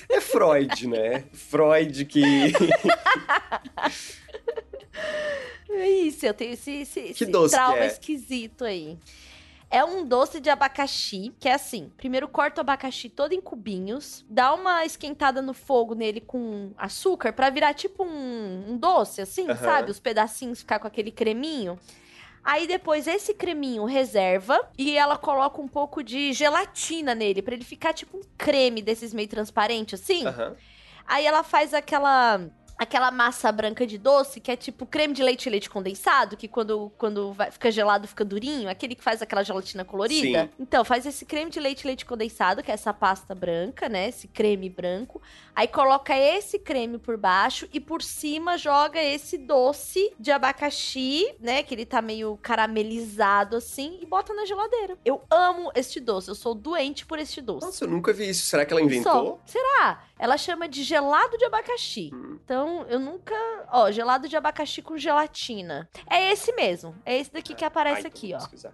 [0.10, 1.26] É Freud, né?
[1.32, 2.24] Freud que.
[5.70, 7.88] é isso, eu tenho esse, esse, esse trauma é?
[7.88, 8.98] esquisito aí.
[9.70, 14.26] É um doce de abacaxi, que é assim: primeiro corta o abacaxi todo em cubinhos,
[14.30, 19.50] dá uma esquentada no fogo nele com açúcar pra virar tipo um, um doce, assim,
[19.50, 19.56] Aham.
[19.56, 19.92] sabe?
[19.92, 21.78] Os pedacinhos ficar com aquele creminho.
[22.44, 27.66] Aí depois esse creminho reserva e ela coloca um pouco de gelatina nele pra ele
[27.66, 30.26] ficar tipo um creme desses meio transparente assim.
[30.26, 30.56] Aham.
[31.06, 32.40] Aí ela faz aquela
[32.78, 36.48] aquela massa branca de doce que é tipo creme de leite e leite condensado, que
[36.48, 40.44] quando, quando vai, fica gelado fica durinho, aquele que faz aquela gelatina colorida.
[40.44, 40.50] Sim.
[40.60, 44.10] Então, faz esse creme de leite e leite condensado, que é essa pasta branca, né?
[44.10, 45.22] Esse creme branco.
[45.56, 51.64] Aí coloca esse creme por baixo e por cima joga esse doce de abacaxi, né?
[51.64, 54.98] Que ele tá meio caramelizado assim, e bota na geladeira.
[55.04, 57.66] Eu amo este doce, eu sou doente por este doce.
[57.66, 58.46] Nossa, eu nunca vi isso.
[58.46, 59.42] Será que ela inventou?
[59.46, 59.52] Só.
[59.54, 60.04] Será?
[60.20, 62.12] Ela chama de gelado de abacaxi.
[62.14, 62.38] Hum.
[62.44, 63.36] Então, eu nunca.
[63.72, 65.90] Ó, gelado de abacaxi com gelatina.
[66.10, 66.96] É esse mesmo.
[67.06, 68.40] É esse daqui que aparece Ai, aqui, vou ó.
[68.40, 68.74] pesquisar.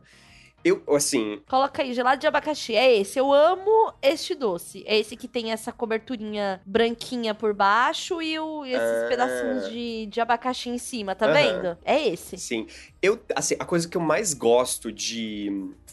[0.64, 2.76] Eu, assim, Coloca aí, gelado de abacaxi.
[2.76, 3.20] É esse.
[3.20, 4.84] Eu amo este doce.
[4.88, 9.06] É esse que tem essa coberturinha branquinha por baixo e o, esses Ah.
[9.10, 11.78] pedacinhos de, de abacaxi em cima, tá vendo?
[11.84, 12.38] É esse.
[12.38, 12.68] sim.
[13.02, 15.52] Eu, assim, a coisa que eu mais gosto de,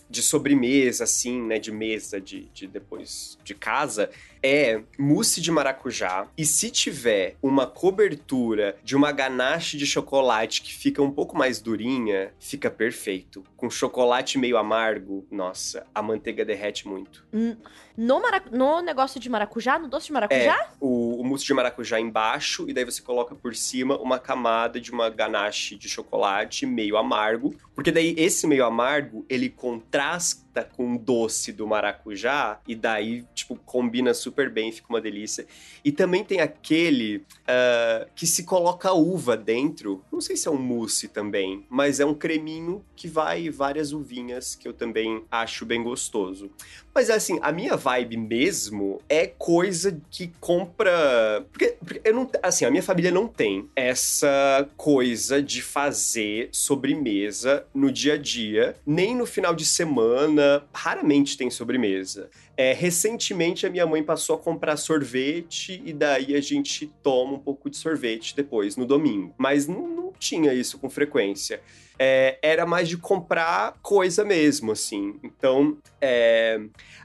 [0.08, 4.08] de sobremesa, assim, né, de mesa, de, de depois de casa,
[4.40, 6.28] é mousse de maracujá.
[6.38, 11.60] E se tiver uma cobertura de uma ganache de chocolate que fica um pouco mais
[11.60, 13.42] durinha, fica perfeito.
[13.56, 17.24] Com chocolate meio amargo, nossa, a manteiga derrete muito.
[17.96, 18.42] No, mara...
[18.50, 20.70] no negócio de maracujá, no doce de maracujá?
[20.80, 24.90] o, o mousse de maracujá embaixo e daí você coloca por cima uma camada de
[24.90, 31.50] uma ganache de chocolate meio amargo, porque daí esse meio amargo ele contrasta com doce
[31.50, 35.46] do maracujá, e daí, tipo, combina super bem, fica uma delícia.
[35.82, 40.58] E também tem aquele uh, que se coloca uva dentro, não sei se é um
[40.58, 45.82] mousse também, mas é um creminho que vai várias uvinhas, que eu também acho bem
[45.82, 46.50] gostoso.
[46.94, 51.46] Mas assim, a minha vibe mesmo é coisa que compra.
[51.52, 52.28] Porque, porque, eu não.
[52.42, 58.76] Assim, a minha família não tem essa coisa de fazer sobremesa no dia a dia,
[58.86, 60.64] nem no final de semana.
[60.74, 62.30] Raramente tem sobremesa.
[62.56, 67.38] É, recentemente a minha mãe passou a comprar sorvete e daí a gente toma um
[67.38, 69.34] pouco de sorvete depois, no domingo.
[69.38, 71.60] Mas não, não tinha isso com frequência
[72.02, 75.20] é, era mais de comprar coisa mesmo, assim.
[75.22, 76.58] Então, é...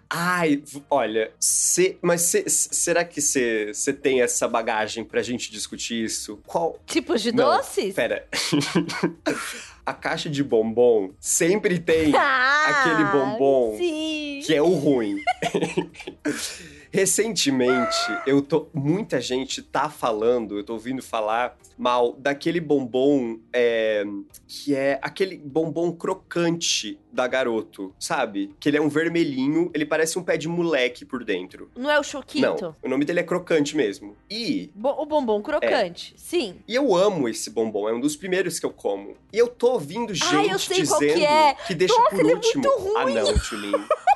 [0.09, 6.39] Ai, olha, cê, mas cê, será que você tem essa bagagem pra gente discutir isso?
[6.45, 6.79] Qual?
[6.85, 7.93] Tipos de Não, doces?
[7.93, 8.25] Pera.
[9.85, 14.41] a caixa de bombom sempre tem ah, aquele bombom sim.
[14.43, 15.21] que é o ruim.
[16.95, 18.69] Recentemente, eu tô.
[18.73, 24.05] Muita gente tá falando, eu tô ouvindo falar mal daquele bombom é,
[24.47, 28.55] que é aquele bombom crocante da garoto, sabe?
[28.61, 31.69] Que ele é um vermelhinho, ele parece um pé de moleque por dentro.
[31.75, 32.61] Não é o Choquito?
[32.61, 34.15] Não, o nome dele é crocante mesmo.
[34.31, 34.71] E.
[34.73, 36.17] Bo o bombom crocante, é.
[36.17, 36.55] sim.
[36.65, 39.17] E eu amo esse bombom, é um dos primeiros que eu como.
[39.33, 41.55] E eu tô ouvindo gente Ai, dizendo que, é.
[41.55, 42.65] que deixa Nossa, por último.
[42.65, 43.17] É muito ruim.
[43.17, 43.71] Ah, não, Tulin.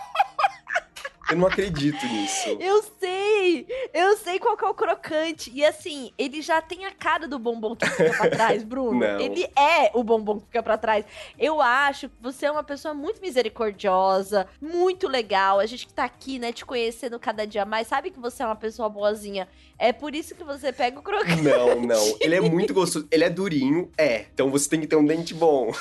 [1.29, 2.57] Eu não acredito nisso.
[2.59, 3.67] Eu sei!
[3.93, 5.51] Eu sei qual que é o crocante.
[5.53, 8.97] E assim, ele já tem a cara do bombom que fica pra trás, Bruno.
[8.99, 9.19] Não.
[9.19, 11.05] Ele é o bombom que fica pra trás.
[11.37, 15.59] Eu acho que você é uma pessoa muito misericordiosa, muito legal.
[15.59, 18.45] A gente que tá aqui, né, te conhecendo cada dia mais, sabe que você é
[18.45, 19.47] uma pessoa boazinha.
[19.77, 21.41] É por isso que você pega o crocante.
[21.41, 22.17] Não, não.
[22.19, 23.07] Ele é muito gostoso.
[23.09, 24.25] Ele é durinho, é.
[24.33, 25.71] Então você tem que ter um dente bom.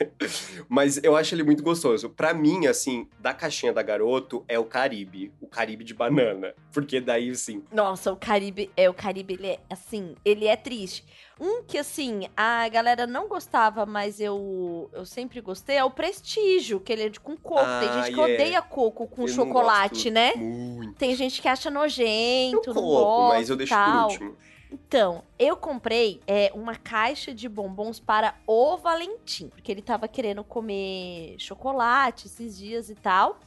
[0.68, 2.10] Mas eu acho ele muito gostoso.
[2.10, 5.32] Pra mim, assim, da caixinha da garoto, é o Caribe.
[5.40, 6.54] O Caribe de banana.
[6.72, 7.62] Porque daí, assim.
[7.72, 8.70] Nossa, o Caribe.
[8.76, 11.04] É, o Caribe, ele é assim, ele é triste.
[11.40, 16.78] Um que, assim, a galera não gostava, mas eu, eu sempre gostei, é o Prestígio,
[16.78, 17.60] que ele é de, com coco.
[17.60, 18.34] Ah, Tem gente que yeah.
[18.34, 20.34] odeia coco com eu chocolate, né?
[20.34, 20.94] Muito.
[20.94, 24.08] Tem gente que acha nojento, eu não gosta, mas eu deixo tal.
[24.08, 24.36] por último.
[24.72, 30.42] Então, eu comprei é, uma caixa de bombons para o Valentim, porque ele tava querendo
[30.42, 33.38] comer chocolate esses dias e tal.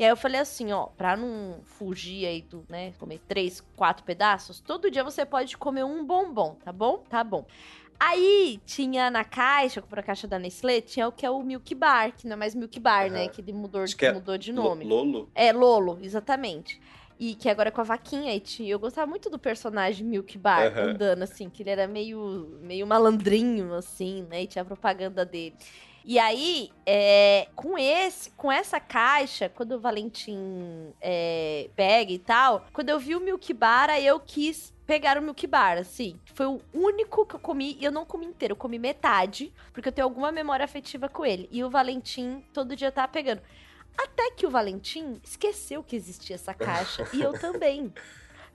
[0.00, 4.02] E aí eu falei assim, ó, pra não fugir aí do, né, comer três, quatro
[4.02, 7.04] pedaços, todo dia você pode comer um bombom, tá bom?
[7.06, 7.44] Tá bom.
[7.98, 12.12] Aí tinha na caixa, pra caixa da Nestlé, tinha o que é o Milk Bar,
[12.16, 13.12] que não é mais Milk Bar, uhum.
[13.12, 13.28] né?
[13.28, 14.86] Que ele mudou, que é mudou de nome.
[14.86, 15.28] Lolo?
[15.34, 16.80] É, Lolo, exatamente.
[17.18, 18.34] E que agora é com a vaquinha.
[18.34, 20.82] E tinha, eu gostava muito do personagem Milk Bar uhum.
[20.92, 24.44] andando, assim, que ele era meio, meio malandrinho, assim, né?
[24.44, 25.54] E tinha a propaganda dele.
[26.04, 32.66] E aí, é, com esse, com essa caixa, quando o Valentim é, pega e tal,
[32.72, 36.18] quando eu vi o Milk Bar, aí eu quis pegar o Milk Bar, assim.
[36.34, 39.88] Foi o único que eu comi, e eu não comi inteiro, eu comi metade, porque
[39.88, 41.48] eu tenho alguma memória afetiva com ele.
[41.52, 43.40] E o Valentim todo dia tava pegando.
[43.96, 47.92] Até que o Valentim esqueceu que existia essa caixa, e eu também.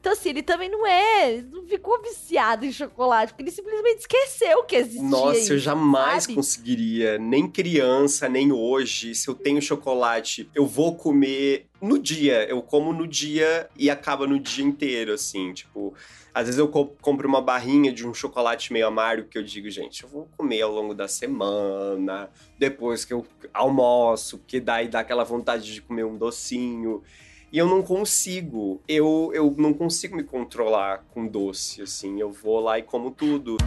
[0.05, 1.41] Então, assim, ele também não é.
[1.51, 5.01] Não ficou viciado em chocolate, porque ele simplesmente esqueceu que existia.
[5.01, 6.35] Nossa, isso, eu jamais sabe?
[6.35, 9.15] conseguiria, nem criança, nem hoje.
[9.15, 12.47] Se eu tenho chocolate, eu vou comer no dia.
[12.47, 15.51] Eu como no dia e acaba no dia inteiro, assim.
[15.53, 15.91] Tipo,
[16.31, 20.03] às vezes eu compro uma barrinha de um chocolate meio amargo que eu digo, gente,
[20.03, 25.23] eu vou comer ao longo da semana, depois que eu almoço, que daí dá aquela
[25.23, 27.01] vontade de comer um docinho.
[27.51, 28.81] E eu não consigo.
[28.87, 32.19] Eu, eu não consigo me controlar com doce, assim.
[32.19, 33.57] Eu vou lá e como tudo.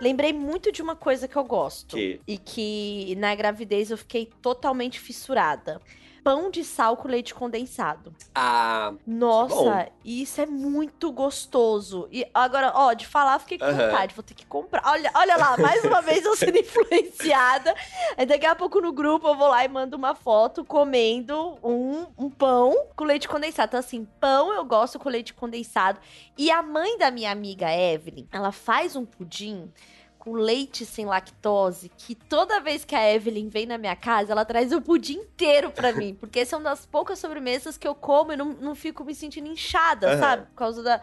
[0.00, 1.96] Lembrei muito de uma coisa que eu gosto.
[1.96, 2.20] Que?
[2.26, 5.80] E que na gravidez eu fiquei totalmente fissurada
[6.26, 8.12] pão de sal com leite condensado.
[8.34, 8.92] Ah.
[9.06, 9.92] Nossa, bom.
[10.04, 12.08] isso é muito gostoso.
[12.10, 14.82] E agora, ó, de falar, fiquei com vontade, vou ter que comprar.
[14.86, 17.72] Olha, olha lá, mais uma vez eu sendo influenciada.
[18.16, 22.06] Aí daqui a pouco no grupo eu vou lá e mando uma foto comendo um,
[22.18, 23.68] um pão com leite condensado.
[23.68, 26.00] Então, assim, pão eu gosto com leite condensado.
[26.36, 29.70] E a mãe da minha amiga Evelyn, ela faz um pudim
[30.26, 34.44] com leite sem lactose, que toda vez que a Evelyn vem na minha casa, ela
[34.44, 36.16] traz o pudim inteiro para mim.
[36.18, 40.10] Porque são das poucas sobremesas que eu como e não, não fico me sentindo inchada,
[40.10, 40.18] uhum.
[40.18, 40.46] sabe?
[40.46, 41.00] Por causa da.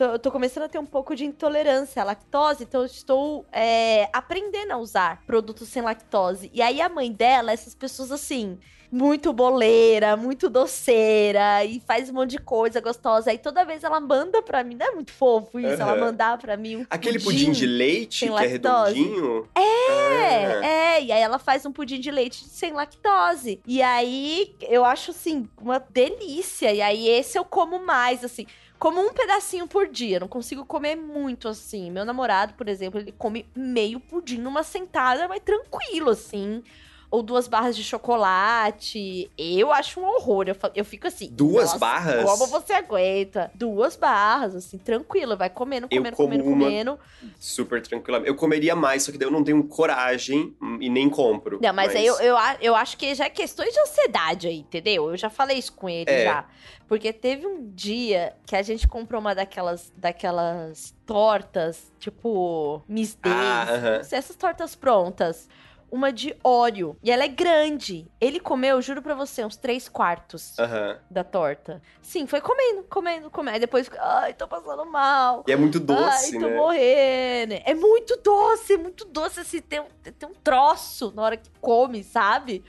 [0.00, 3.44] Tô, eu tô começando a ter um pouco de intolerância à lactose, então eu estou
[3.52, 6.50] é, aprendendo a usar produtos sem lactose.
[6.54, 8.58] E aí a mãe dela, essas pessoas assim
[8.90, 13.30] muito boleira, muito doceira e faz um monte de coisa gostosa.
[13.30, 16.56] Aí toda vez ela manda pra mim, não é muito fofo isso, ela mandar pra
[16.56, 18.48] mim um Aquele pudim, pudim de leite que lactose.
[18.48, 19.48] é redondinho?
[19.54, 20.66] É, ah.
[20.66, 23.60] é, e aí ela faz um pudim de leite sem lactose.
[23.64, 26.72] E aí eu acho assim uma delícia.
[26.72, 28.46] E aí esse eu como mais assim
[28.80, 30.18] como um pedacinho por dia.
[30.18, 31.90] Não consigo comer muito assim.
[31.90, 36.64] Meu namorado, por exemplo, ele come meio pudim numa sentada, mas tranquilo, assim
[37.10, 39.30] ou duas barras de chocolate.
[39.36, 40.46] Eu acho um horror.
[40.48, 41.28] Eu, eu fico assim.
[41.30, 42.24] Duas barras?
[42.24, 43.50] Como você aguenta?
[43.54, 45.36] Duas barras, assim, tranquilo.
[45.36, 46.98] Vai comendo, comendo, comendo, comendo.
[47.38, 48.18] Super tranquila.
[48.18, 51.58] Eu comeria mais, só que daí eu não tenho coragem e nem compro.
[51.60, 51.96] Não, mas, mas...
[51.96, 55.10] aí eu, eu, eu acho que já é questões de ansiedade aí, entendeu?
[55.10, 56.24] Eu já falei isso com ele é.
[56.24, 56.46] já.
[56.86, 63.36] Porque teve um dia que a gente comprou uma daquelas, daquelas tortas, tipo, Miss Days.
[63.36, 64.16] Ah, uh -huh.
[64.16, 65.48] Essas tortas prontas
[65.90, 66.96] uma de óleo.
[67.02, 68.06] E ela é grande.
[68.20, 70.96] Ele comeu, juro pra você, uns três quartos uhum.
[71.10, 71.82] da torta.
[72.00, 73.54] Sim, foi comendo, comendo, comendo.
[73.54, 75.44] Aí depois, ai, tô passando mal.
[75.46, 76.56] E é muito doce, ai, tô né?
[76.56, 77.54] morrendo.
[77.64, 79.40] É muito doce, é muito doce.
[79.40, 79.82] Assim, tem,
[80.18, 82.64] tem um troço na hora que come, sabe?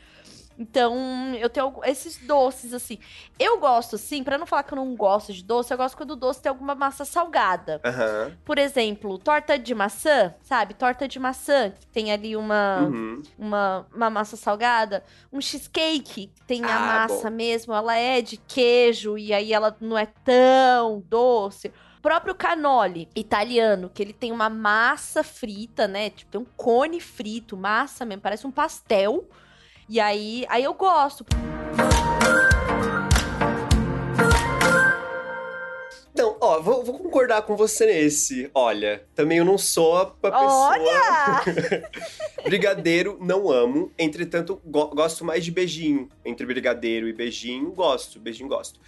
[0.62, 3.00] Então, eu tenho esses doces, assim.
[3.40, 6.12] Eu gosto, assim, para não falar que eu não gosto de doce, eu gosto quando
[6.12, 7.82] o doce tem alguma massa salgada.
[7.84, 8.36] Uhum.
[8.46, 10.76] Por exemplo, torta de maçã, sabe?
[10.76, 13.24] Torta de maçã, que tem ali uma, uhum.
[13.40, 15.04] uma, uma massa salgada.
[15.34, 17.36] Um cheesecake, que tem ah, a massa bom.
[17.36, 23.10] mesmo, ela é de queijo, e aí ela não é tão doce O próprio canole
[23.16, 26.12] italiano, que ele tem uma massa frita, né?
[26.12, 29.28] Tipo, tem um cone frito, massa mesmo, parece um pastel.
[29.94, 31.26] E aí, aí eu gosto.
[36.16, 38.50] Não, ó, vou, vou, concordar com você nesse.
[38.54, 40.40] Olha, também eu não sou a pessoa.
[40.40, 41.44] Olha!
[42.46, 43.92] brigadeiro, não amo.
[44.00, 46.08] Entretanto, go gosto mais de beijinho.
[46.24, 48.18] Entre brigadeiro e beijinho, gosto.
[48.18, 48.80] Beijinho, gosto.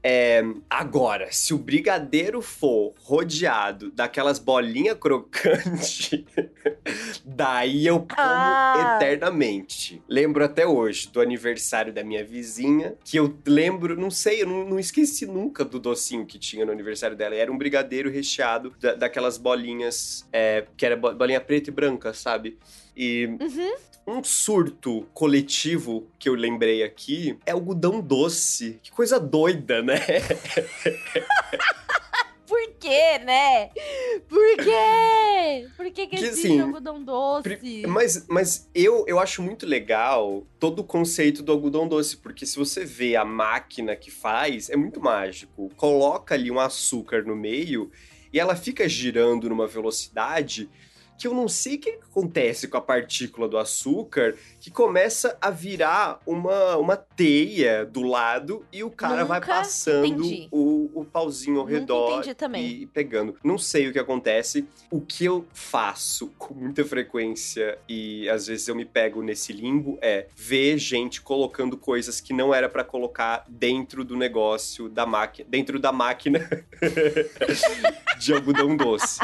[0.00, 6.24] É, agora, se o brigadeiro for rodeado daquelas bolinhas crocantes,
[7.24, 8.96] daí eu como ah.
[8.96, 10.02] eternamente.
[10.08, 14.68] Lembro até hoje do aniversário da minha vizinha, que eu lembro, não sei, eu não,
[14.68, 17.34] não esqueci nunca do docinho que tinha no aniversário dela.
[17.34, 22.58] Era um brigadeiro recheado da, daquelas bolinhas, é, que era bolinha preta e branca, sabe?
[22.96, 23.74] E uhum.
[24.08, 28.78] Um surto coletivo que eu lembrei aqui é algodão doce.
[28.80, 29.98] Que coisa doida, né?
[32.86, 33.70] Por quê, né?
[34.28, 35.68] Por quê?
[35.76, 37.84] Por que, que, que existe assim, algodão doce?
[37.88, 42.56] Mas, mas eu, eu acho muito legal todo o conceito do algodão doce, porque se
[42.56, 45.68] você vê a máquina que faz, é muito mágico.
[45.76, 47.90] Coloca ali um açúcar no meio
[48.32, 50.70] e ela fica girando numa velocidade
[51.18, 55.50] que eu não sei o que acontece com a partícula do açúcar, que começa a
[55.50, 61.60] virar uma, uma teia do lado e o cara Nunca vai passando o, o pauzinho
[61.60, 62.22] ao Nunca redor
[62.56, 63.36] e, e pegando.
[63.42, 64.66] Não sei o que acontece.
[64.90, 69.98] O que eu faço com muita frequência e às vezes eu me pego nesse limbo
[70.00, 75.48] é ver gente colocando coisas que não era para colocar dentro do negócio da máquina,
[75.48, 76.48] dentro da máquina
[78.18, 79.20] de algodão doce.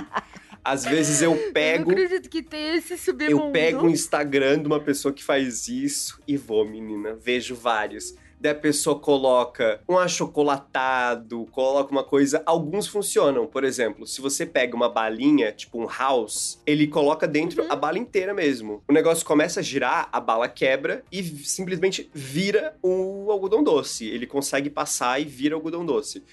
[0.64, 1.90] Às vezes eu pego.
[1.90, 3.30] Eu não acredito que tem esse submundo.
[3.30, 7.14] Eu pego o Instagram de uma pessoa que faz isso e vou, menina.
[7.14, 8.14] Vejo vários.
[8.42, 12.42] Daí a pessoa coloca um achocolatado, coloca uma coisa.
[12.44, 13.46] Alguns funcionam.
[13.46, 17.70] Por exemplo, se você pega uma balinha, tipo um house, ele coloca dentro uhum.
[17.70, 18.82] a bala inteira mesmo.
[18.88, 24.08] O negócio começa a girar, a bala quebra e simplesmente vira o algodão doce.
[24.08, 26.24] Ele consegue passar e vira algodão doce.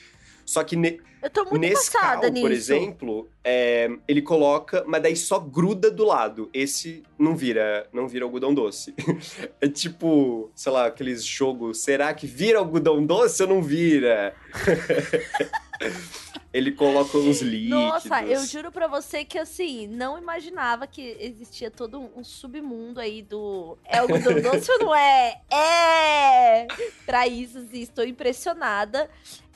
[0.49, 5.15] Só que ne eu tô muito nesse cal, por exemplo, é, ele coloca, mas daí
[5.15, 6.49] só gruda do lado.
[6.51, 8.95] Esse não vira, não vira algodão doce.
[9.61, 14.33] é tipo, sei lá, aqueles jogos, será que vira algodão doce ou não vira?
[16.51, 17.79] Ele coloca uns líquidos.
[17.79, 23.21] Nossa, eu juro pra você que, assim, não imaginava que existia todo um submundo aí
[23.21, 23.77] do...
[23.85, 25.41] É algodão doce ou não é?
[25.51, 26.67] É!
[27.05, 29.07] Pra isso, assim, estou impressionada.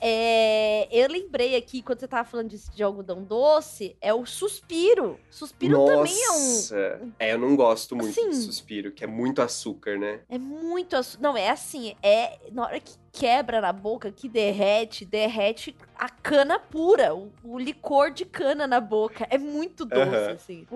[0.06, 5.18] É, eu lembrei aqui, quando você tava falando de, de algodão doce, é o suspiro.
[5.30, 5.96] Suspiro Nossa.
[5.96, 7.14] também é um.
[7.18, 10.20] É, eu não gosto muito assim, de suspiro, que é muito açúcar, né?
[10.28, 11.24] É muito açúcar.
[11.24, 12.38] Não, é assim, é.
[12.52, 18.12] Na hora que quebra na boca, que derrete, derrete a cana pura, o, o licor
[18.12, 19.26] de cana na boca.
[19.30, 20.34] É muito doce, uhum.
[20.34, 20.68] assim.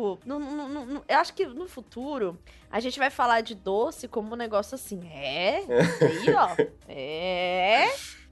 [1.05, 2.39] Eu acho que no futuro
[2.71, 5.05] a gente vai falar de doce como um negócio assim.
[5.09, 5.65] É?
[5.99, 6.55] Aí, ó.
[6.87, 7.87] É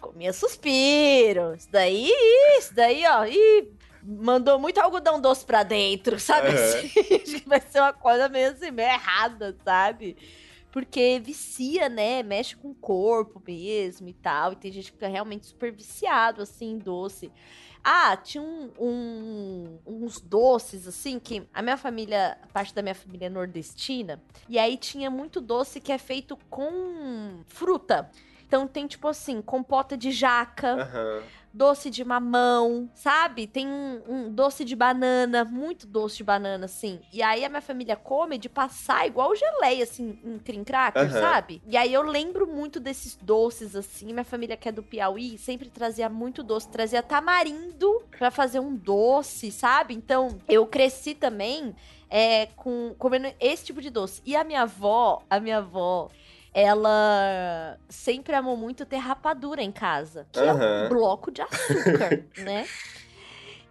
[0.08, 1.54] comia suspiro.
[1.56, 2.12] Isso daí,
[2.60, 3.26] isso daí, ó.
[3.26, 3.70] Ih,
[4.04, 6.50] mandou muito algodão doce pra dentro, sabe?
[6.50, 6.54] Uhum.
[6.56, 10.15] Assim, vai ser uma coisa meio assim, meio errada, sabe?
[10.72, 12.22] Porque vicia, né?
[12.22, 14.52] Mexe com o corpo mesmo e tal.
[14.54, 17.32] E tem gente que fica realmente super viciado, assim, doce.
[17.82, 22.96] Ah, tinha um, um- uns doces, assim, que a minha família, a parte da minha
[22.96, 28.10] família é nordestina, e aí tinha muito doce que é feito com fruta.
[28.48, 31.24] Então tem, tipo assim, compota de jaca, Aham.
[31.52, 33.48] doce de mamão, sabe?
[33.48, 37.00] Tem um, um doce de banana, muito doce de banana, assim.
[37.12, 41.20] E aí a minha família come de passar igual geleia, assim, em cream cracker, Aham.
[41.20, 41.62] sabe?
[41.68, 44.08] E aí eu lembro muito desses doces, assim.
[44.08, 46.70] Minha família que é do Piauí sempre trazia muito doce.
[46.70, 49.94] Trazia tamarindo pra fazer um doce, sabe?
[49.96, 51.76] Então eu cresci também
[52.10, 54.22] é, com, comendo esse tipo de doce.
[54.26, 56.10] E a minha avó, a minha avó...
[56.58, 60.26] Ela sempre amou muito ter rapadura em casa.
[60.32, 62.66] Que é um bloco de açúcar, né?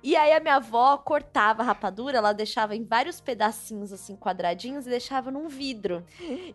[0.03, 4.87] E aí a minha avó cortava a rapadura, ela deixava em vários pedacinhos, assim, quadradinhos,
[4.87, 6.05] e deixava num vidro.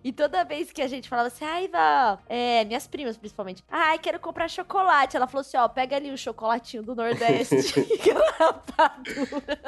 [0.03, 3.97] E toda vez que a gente falava assim, ai, vó, é, minhas primas principalmente, ai,
[3.97, 5.17] quero comprar chocolate.
[5.17, 7.55] Ela falou assim, ó, pega ali o chocolatinho do Nordeste,
[7.99, 9.59] aquela rapadura.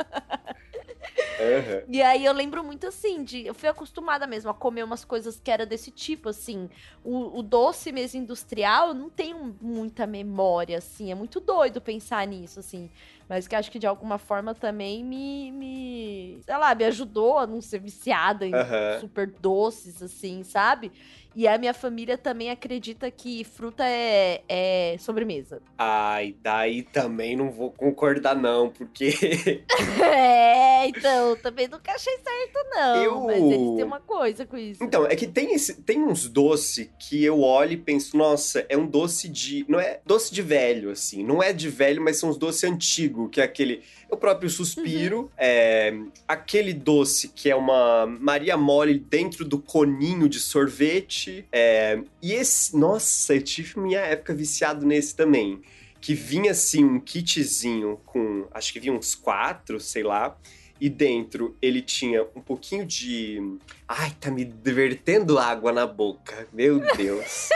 [1.42, 1.84] Aham.
[1.88, 3.46] E aí eu lembro muito assim, de.
[3.46, 6.70] Eu fui acostumada mesmo a comer umas coisas que era desse tipo, assim.
[7.04, 11.12] O, o doce mesmo industrial, eu não tenho muita memória, assim.
[11.12, 12.90] É muito doido pensar nisso, assim.
[13.28, 15.52] Mas que acho que de alguma forma também me.
[15.52, 19.00] me sei lá, me ajudou a não ser viciada em Aham.
[19.00, 20.92] super doces, assim, sabe?
[21.36, 25.62] E a minha família também acredita que fruta é, é sobremesa.
[25.78, 29.12] Ai, daí também não vou concordar, não, porque
[30.04, 32.96] É, então, também nunca achei certo, não.
[33.04, 34.84] Eu- Mas eles têm uma coisa com isso.
[34.84, 38.76] Então, é que tem, esse, tem uns doces que eu olho e penso, nossa, é
[38.76, 39.66] um doce de.
[39.70, 41.24] Não é doce de velho, assim.
[41.24, 43.84] Não é de velho, mas são uns doces antigos, que é aquele.
[44.12, 45.94] O próprio suspiro, é,
[46.28, 51.46] aquele doce que é uma Maria Mole dentro do coninho de sorvete.
[51.52, 52.76] é, e esse.
[52.78, 55.62] Nossa, eu tive minha época viciado nesse também.
[56.02, 58.48] Que vinha assim um kitzinho com.
[58.52, 60.38] Acho que vinha uns quatro, sei lá.
[60.80, 63.40] E dentro ele tinha um pouquinho de.
[63.88, 66.48] Ai, tá me divertendo água na boca.
[66.52, 67.50] Meu Deus.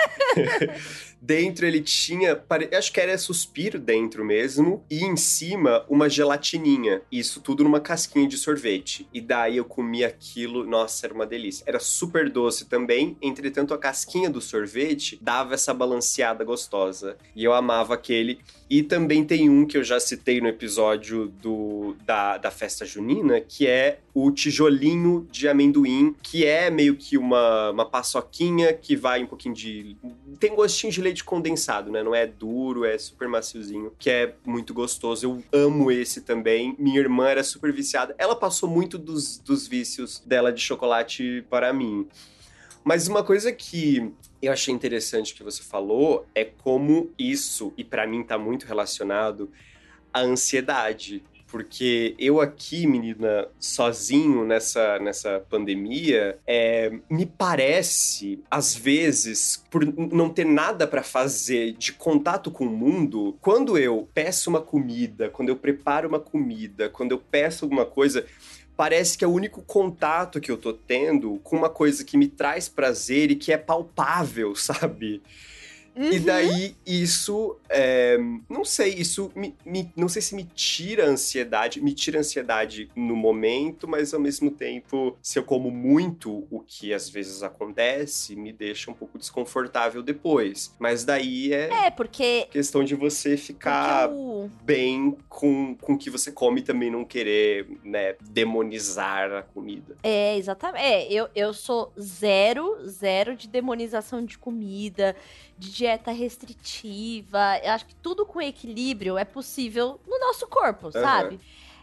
[1.26, 2.40] Dentro ele tinha.
[2.78, 4.86] Acho que era suspiro dentro mesmo.
[4.90, 7.02] E em cima uma gelatininha.
[7.12, 9.08] Isso tudo numa casquinha de sorvete.
[9.14, 10.66] E daí eu comia aquilo.
[10.66, 11.64] Nossa, era uma delícia.
[11.68, 13.18] Era super doce também.
[13.22, 17.18] Entretanto, a casquinha do sorvete dava essa balanceada gostosa.
[17.36, 18.40] E eu amava aquele.
[18.68, 23.40] E também tem um que eu já citei no episódio do, da, da festa junina,
[23.40, 29.24] que é o tijolinho de amendoim, que é meio que uma, uma paçoquinha que vai
[29.24, 29.96] um pouquinho de.
[30.40, 32.02] Tem gostinho de leite condensado, né?
[32.02, 35.26] Não é duro, é super maciozinho, que é muito gostoso.
[35.28, 36.76] Eu amo esse também.
[36.80, 38.16] Minha irmã era super viciada.
[38.18, 42.08] Ela passou muito dos, dos vícios dela de chocolate para mim.
[42.84, 44.12] Mas uma coisa que
[44.46, 49.52] eu achei interessante que você falou é como isso, e pra mim tá muito relacionado
[50.14, 51.24] à ansiedade.
[51.48, 60.30] Porque eu aqui, menina, sozinho nessa, nessa pandemia, é, me parece, às vezes, por não
[60.30, 65.48] ter nada pra fazer de contato com o mundo, quando eu peço uma comida, quando
[65.48, 68.26] eu preparo uma comida, quando eu peço alguma coisa,
[68.76, 72.28] parece que é o único contato que eu tô tendo com uma coisa que me
[72.28, 75.22] traz prazer e que é palpável, sabe?
[75.98, 76.26] E Uhum.
[76.26, 78.18] daí isso, é,
[78.50, 82.20] não sei, isso me, me- não sei se me tira a ansiedade, me tira a
[82.20, 87.42] ansiedade no momento, mas ao mesmo tempo, se eu como muito, o que às vezes
[87.44, 90.74] acontece, me deixa um pouco desconfortável depois.
[90.78, 92.48] Mas daí é É, porque.
[92.52, 97.06] questão de você ficar o- bem com, com o que você come e também não
[97.06, 99.96] querer, né, demonizar a comida.
[100.04, 100.84] É, exatamente.
[100.84, 105.16] É, eu, eu sou zero, zero de demonização de comida,
[105.58, 107.60] de dieta restritiva.
[107.64, 111.40] Eu acho que tudo com equilíbrio é possível no nosso corpo, sabe?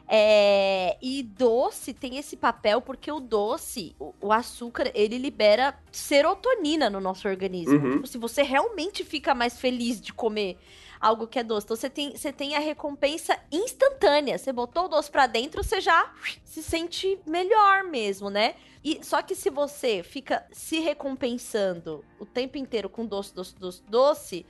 [0.08, 6.90] É, e doce tem esse papel porque o doce, o, o açúcar, ele libera serotonina
[6.90, 7.78] no nosso organismo.
[7.78, 7.92] Uhum.
[7.92, 10.58] Tipo, se você realmente fica mais feliz de comer
[11.02, 14.38] algo que é doce, então você tem, você tem a recompensa instantânea.
[14.38, 18.54] Você botou o doce pra dentro, você já se sente melhor mesmo, né?
[18.84, 23.82] E só que se você fica se recompensando o tempo inteiro com doce, doce, doce,
[23.88, 24.46] doce,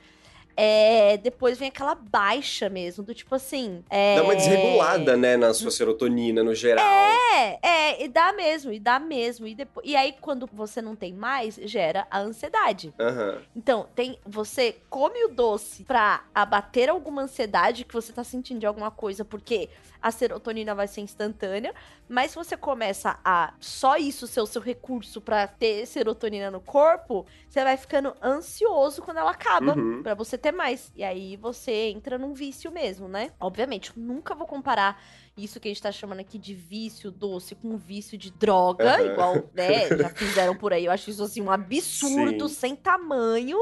[0.57, 3.83] é, depois vem aquela baixa mesmo, do tipo assim.
[3.89, 4.17] É...
[4.17, 6.85] Dá uma desregulada, né, na sua serotonina no geral.
[6.85, 9.47] É, é, e dá mesmo, e dá mesmo.
[9.47, 12.93] E, depois, e aí, quando você não tem mais, gera a ansiedade.
[12.99, 13.39] Aham.
[13.57, 18.67] Então, tem você come o doce pra abater alguma ansiedade que você tá sentindo de
[18.67, 19.69] alguma coisa, porque
[20.01, 21.73] a serotonina vai ser instantânea,
[22.09, 26.61] mas se você começa a só isso ser o seu recurso pra ter serotonina no
[26.61, 30.03] corpo, você vai ficando ansioso quando ela acaba, Uhum.
[30.03, 30.93] Pra você ter mais.
[30.95, 33.31] E aí você entra num vício mesmo, né?
[33.41, 35.03] Obviamente, eu nunca vou comparar
[35.37, 39.13] isso que a gente tá chamando aqui de vício doce com vício de droga, Aham.
[39.13, 40.85] igual, né, já fizeram por aí.
[40.85, 42.55] Eu acho isso assim um absurdo, Sim.
[42.55, 43.57] sem tamanho.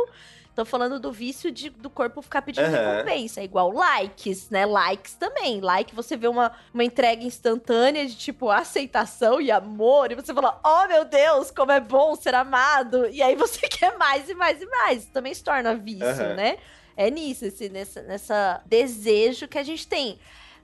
[0.61, 2.97] Tô falando do vício de, do corpo ficar pedindo Aham.
[2.97, 4.67] recompensa, igual likes, né?
[4.67, 5.59] Likes também.
[5.59, 10.61] Like, você vê uma, uma entrega instantânea de tipo aceitação e amor, e você fala,
[10.63, 13.09] oh meu Deus, como é bom ser amado.
[13.09, 15.07] E aí você quer mais e mais e mais.
[15.07, 16.35] Também se torna vício, Aham.
[16.35, 16.59] né?
[16.95, 20.19] É nisso, esse, nessa, nessa desejo que a gente tem.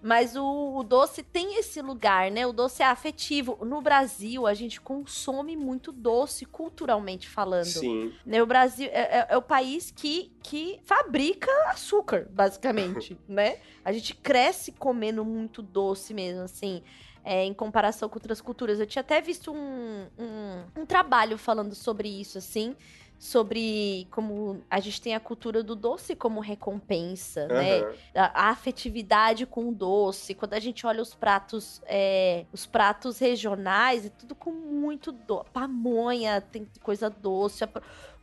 [0.06, 2.46] Mas o, o doce tem esse lugar, né?
[2.46, 3.58] O doce é afetivo.
[3.64, 7.64] No Brasil, a gente consome muito doce, culturalmente falando.
[7.64, 8.12] Sim.
[8.24, 13.58] Né, O Brasil é, é- é o país que, que fabrica açúcar, basicamente, né?
[13.84, 16.84] A gente cresce comendo muito doce mesmo, assim,
[17.24, 18.78] é, em comparação com outras culturas.
[18.78, 22.76] Eu tinha até visto um, um, um trabalho falando sobre isso, assim,
[23.18, 27.80] sobre como a gente tem a cultura do doce como recompensa, né?
[27.80, 27.94] Aham.
[28.14, 30.34] a, afetividade com o doce.
[30.34, 35.50] Quando a gente olha os pratos, é, os pratos regionais, é tudo com muito doce.
[35.50, 37.64] Pamonha, tem coisa doce.
[37.64, 37.70] A-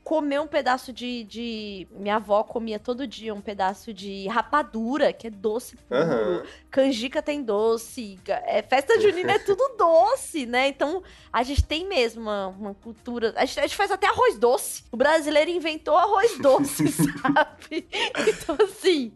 [0.04, 1.88] Comer um pedaço de, de.
[1.91, 6.01] Minha avó comia todo dia um pedaço de rapadura, que é doce puro.
[6.01, 6.43] Aham.
[6.70, 8.20] Canjica tem doce.
[8.28, 10.68] É, festa junina é tudo doce, né?
[10.68, 11.01] Então,
[11.32, 13.34] a gente tem mesmo uma, uma cultura.
[13.38, 14.84] A gente, a gente faz até arroz doce.
[14.91, 17.88] O brasileiro inventou arroz doce, sabe?
[18.28, 19.14] Então, assim.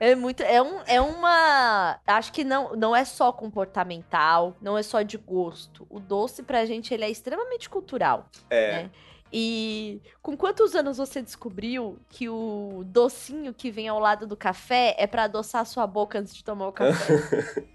[0.00, 0.42] É muito.
[0.42, 1.98] É, um, é uma.
[2.06, 5.86] Acho que não, não é só comportamental, não é só de gosto.
[5.90, 8.28] O doce, pra gente, ele é extremamente cultural.
[8.50, 8.72] É.
[8.82, 8.90] né?
[9.32, 14.94] E com quantos anos você descobriu que o docinho que vem ao lado do café
[14.98, 17.66] é pra adoçar a sua boca antes de tomar o café?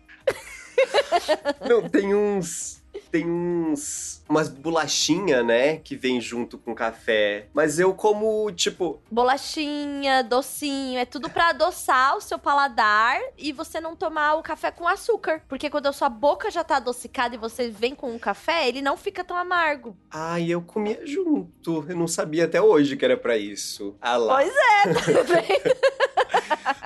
[1.67, 2.80] Não, tem uns.
[3.11, 4.23] Tem uns.
[4.29, 5.77] Umas bolachinha, né?
[5.77, 7.47] Que vem junto com café.
[7.53, 9.01] Mas eu como, tipo.
[9.11, 14.71] Bolachinha, docinho, é tudo pra adoçar o seu paladar e você não tomar o café
[14.71, 15.41] com açúcar.
[15.49, 18.81] Porque quando a sua boca já tá adocicada e você vem com um café, ele
[18.81, 19.97] não fica tão amargo.
[20.09, 21.85] Ai, eu comia junto.
[21.89, 23.95] Eu não sabia até hoje que era pra isso.
[24.01, 24.35] Ah lá.
[24.35, 25.75] Pois é, tá vendo?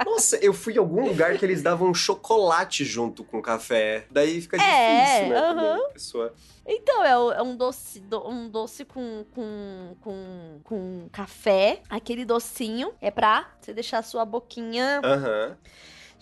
[0.06, 4.06] Nossa, eu fui em algum lugar que eles davam chocolate junto com café.
[4.12, 5.42] Daí fica É, difícil, né?
[5.42, 6.34] também, pessoa.
[6.68, 11.82] Então, é, é um doce, do- um doce com, com, com, com café.
[11.90, 15.56] Aquele docinho é pra você deixar a sua boquinha Aham.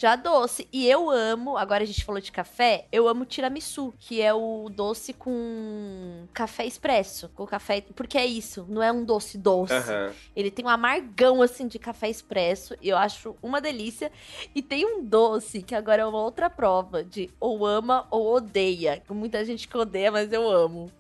[0.04, 0.68] Já doce.
[0.72, 4.70] E eu amo, agora a gente falou de café, eu amo tiramisu, que é o
[4.70, 7.30] doce com café expresso.
[7.30, 7.82] Com café.
[7.96, 9.74] Porque é isso, não é um doce doce.
[9.74, 10.12] Aham.
[10.36, 12.76] Ele tem um amargão, assim, de café expresso.
[12.82, 14.12] E eu acho uma delícia.
[14.54, 19.02] E tem um doce, que agora é uma outra prova, de ou ama ou odeia.
[19.10, 20.92] Muita gente que odeia, mas eu amo.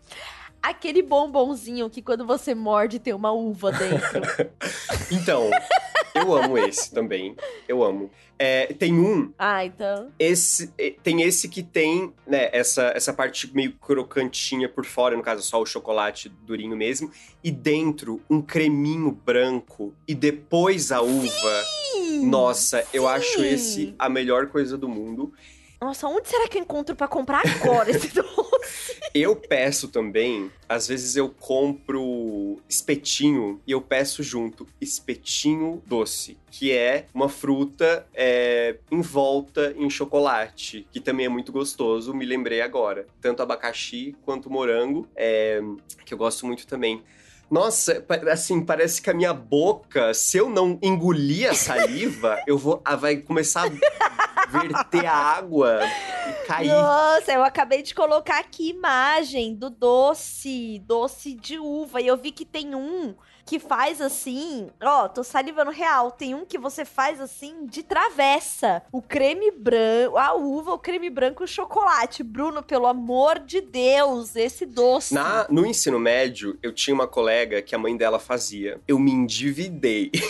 [0.62, 4.22] Aquele bombonzinho que quando você morde tem uma uva dentro.
[5.12, 5.50] Então,
[6.14, 7.36] eu amo esse também.
[7.68, 8.10] Eu amo.
[8.38, 10.12] É, tem um ah, então.
[10.18, 15.24] Esse, eh, tem esse que tem, né, essa, essa parte meio crocantinha por fora, no
[15.24, 17.12] caso só o chocolate durinho mesmo,
[17.44, 21.64] e dentro um creminho branco e depois a uva.
[22.24, 23.48] Nossa, eu acho sim.
[23.48, 25.34] esse a melhor coisa do mundo.
[25.84, 29.02] Nossa, onde será que eu encontro pra comprar agora esse doce?
[29.14, 36.72] Eu peço também, às vezes eu compro espetinho e eu peço junto espetinho doce, que
[36.72, 43.06] é uma fruta é, envolta em chocolate, que também é muito gostoso, me lembrei agora.
[43.20, 45.62] Tanto abacaxi quanto morango, é,
[46.06, 47.04] que eu gosto muito também.
[47.52, 52.82] Nossa, assim, parece que a minha boca, se eu não engolir a saliva, eu vou,
[52.86, 55.80] ah, vai começar a verter a água
[56.30, 56.68] e cair.
[56.68, 62.02] Nossa, eu acabei de colocar aqui imagem do doce, doce de uva.
[62.02, 63.16] E eu vi que tem um
[63.46, 64.70] que faz assim.
[64.82, 66.12] Ó, tô salivando real.
[66.12, 68.84] Tem um que você faz assim de travessa.
[68.92, 72.24] O creme branco, a uva, o creme branco e o chocolate.
[72.24, 75.14] Bruno, pelo amor de Deus, esse doce.
[75.14, 78.80] Na, no ensino médio, eu tinha uma colega que a mãe dela fazia.
[78.88, 80.12] Eu me endividei.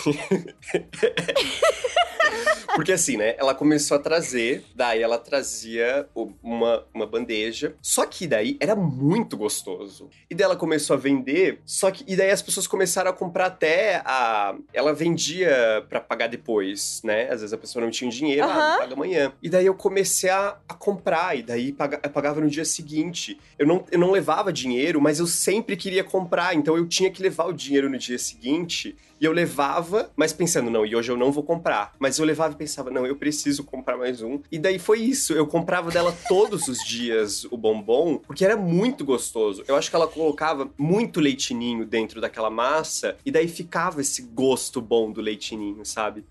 [2.74, 3.34] Porque assim, né?
[3.38, 6.08] Ela começou a trazer, daí ela trazia
[6.42, 7.74] uma, uma bandeja.
[7.80, 10.10] Só que daí era muito gostoso.
[10.28, 12.04] E daí ela começou a vender, só que.
[12.06, 14.54] E daí as pessoas começaram a comprar até a.
[14.72, 17.24] Ela vendia para pagar depois, né?
[17.24, 18.52] Às vezes a pessoa não tinha dinheiro, uhum.
[18.52, 19.32] ah, paga amanhã.
[19.42, 23.38] E daí eu comecei a, a comprar, e daí paga, eu pagava no dia seguinte.
[23.58, 27.22] Eu não, eu não levava dinheiro, mas eu sempre queria comprar, então eu tinha que
[27.22, 28.96] levar o dinheiro no dia seguinte.
[29.24, 31.94] E eu levava, mas pensando, não, e hoje eu não vou comprar.
[31.98, 34.38] Mas eu levava e pensava, não, eu preciso comprar mais um.
[34.52, 35.32] E daí foi isso.
[35.32, 39.64] Eu comprava dela todos os dias o bombom, porque era muito gostoso.
[39.66, 44.82] Eu acho que ela colocava muito leitinho dentro daquela massa, e daí ficava esse gosto
[44.82, 46.22] bom do leitinho, sabe?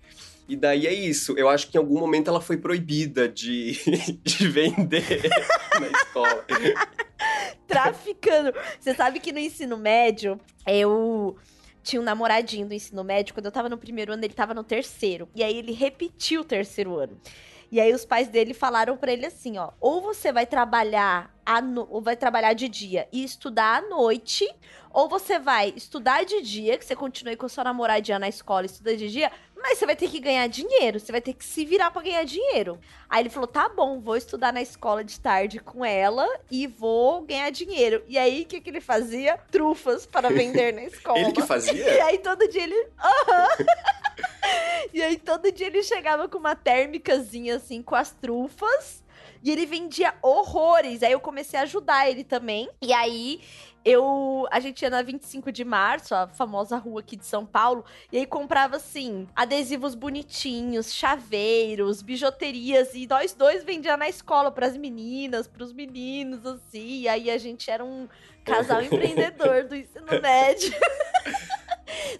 [0.48, 1.36] E daí é isso.
[1.36, 3.76] Eu acho que em algum momento ela foi proibida de,
[4.22, 5.22] de vender
[5.80, 6.44] na escola.
[7.66, 8.52] Traficando.
[8.78, 11.36] Você sabe que no ensino médio, eu
[11.84, 13.34] tinha um namoradinho do ensino médio.
[13.34, 15.28] Quando eu tava no primeiro ano, ele tava no terceiro.
[15.34, 17.20] E aí ele repetiu o terceiro ano.
[17.70, 21.86] E aí os pais dele falaram para ele assim, ó, ou você vai trabalhar no...
[21.90, 24.48] ou vai trabalhar de dia e estudar à noite,
[24.92, 28.96] ou você vai estudar de dia, que você continue com sua namoradinha na escola estuda
[28.96, 29.30] de dia,
[29.64, 32.22] mas você vai ter que ganhar dinheiro, você vai ter que se virar para ganhar
[32.24, 32.78] dinheiro.
[33.08, 37.22] Aí ele falou: tá bom, vou estudar na escola de tarde com ela e vou
[37.22, 38.04] ganhar dinheiro.
[38.06, 39.38] E aí, o que, que ele fazia?
[39.50, 41.18] Trufas para vender na escola.
[41.18, 41.72] ele que fazia?
[41.72, 42.88] E aí todo dia ele.
[43.00, 43.48] Aham.
[44.92, 49.02] e aí todo dia ele chegava com uma térmicazinha assim com as trufas.
[49.42, 51.02] E ele vendia horrores.
[51.02, 52.68] Aí eu comecei a ajudar ele também.
[52.82, 53.40] E aí
[53.84, 54.46] eu.
[54.50, 58.18] A gente ia na 25 de março, a famosa rua aqui de São Paulo, e
[58.18, 64.76] aí comprava assim, adesivos bonitinhos, chaveiros, bijuterias, e nós dois vendia na escola para as
[64.76, 67.00] meninas, para os meninos, assim.
[67.00, 68.08] E aí a gente era um
[68.44, 70.72] casal empreendedor do ensino médio.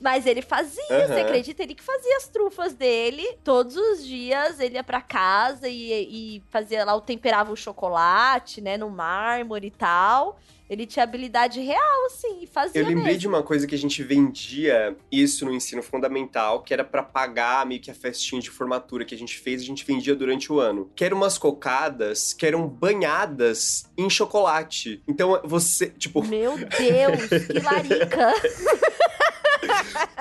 [0.01, 1.07] Mas ele fazia, uhum.
[1.07, 1.63] você acredita?
[1.63, 3.27] Ele que fazia as trufas dele.
[3.43, 5.93] Todos os dias ele ia pra casa e,
[6.37, 10.39] e fazia lá, o temperava o chocolate, né, no mármore e tal.
[10.69, 12.81] Ele tinha habilidade real, assim, e fazia.
[12.81, 13.21] Eu lembrei mesmo.
[13.21, 17.67] de uma coisa que a gente vendia isso no ensino fundamental, que era para pagar
[17.67, 20.59] meio que a festinha de formatura que a gente fez, a gente vendia durante o
[20.59, 20.91] ano.
[20.97, 25.03] Que eram umas cocadas que eram banhadas em chocolate.
[25.07, 26.25] Então você, tipo.
[26.25, 28.33] Meu Deus, que larica!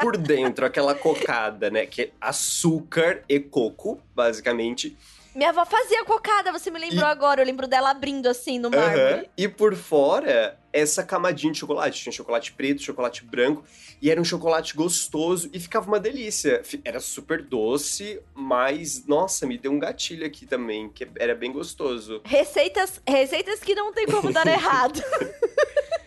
[0.01, 1.85] Por dentro, aquela cocada, né?
[1.85, 4.97] Que é açúcar e coco, basicamente
[5.35, 7.11] minha avó fazia cocada, você me lembrou e...
[7.11, 7.41] agora.
[7.41, 9.21] Eu lembro dela abrindo assim no mármore.
[9.21, 9.29] Uhum.
[9.35, 12.03] E por fora, essa camadinha de chocolate.
[12.03, 13.63] Tinha chocolate preto, chocolate branco.
[13.99, 16.61] E era um chocolate gostoso e ficava uma delícia.
[16.85, 22.21] Era super doce, mas, nossa, me deu um gatilho aqui também, que era bem gostoso.
[22.23, 25.01] Receitas, receitas que não tem como dar errado.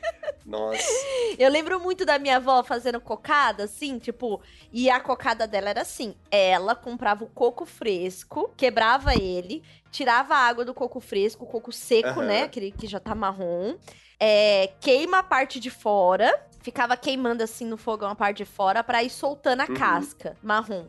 [0.46, 0.78] Nossa.
[1.38, 4.40] Eu lembro muito da minha avó fazendo cocada, assim, tipo,
[4.72, 10.38] e a cocada dela era assim: ela comprava o coco fresco, quebrava ele, tirava a
[10.38, 12.26] água do coco fresco, o coco seco, uhum.
[12.26, 12.42] né?
[12.44, 13.76] Aquele que já tá marrom.
[14.18, 18.82] É, queima a parte de fora, ficava queimando assim no fogão a parte de fora
[18.82, 19.74] para ir soltando a uhum.
[19.74, 20.86] casca marrom.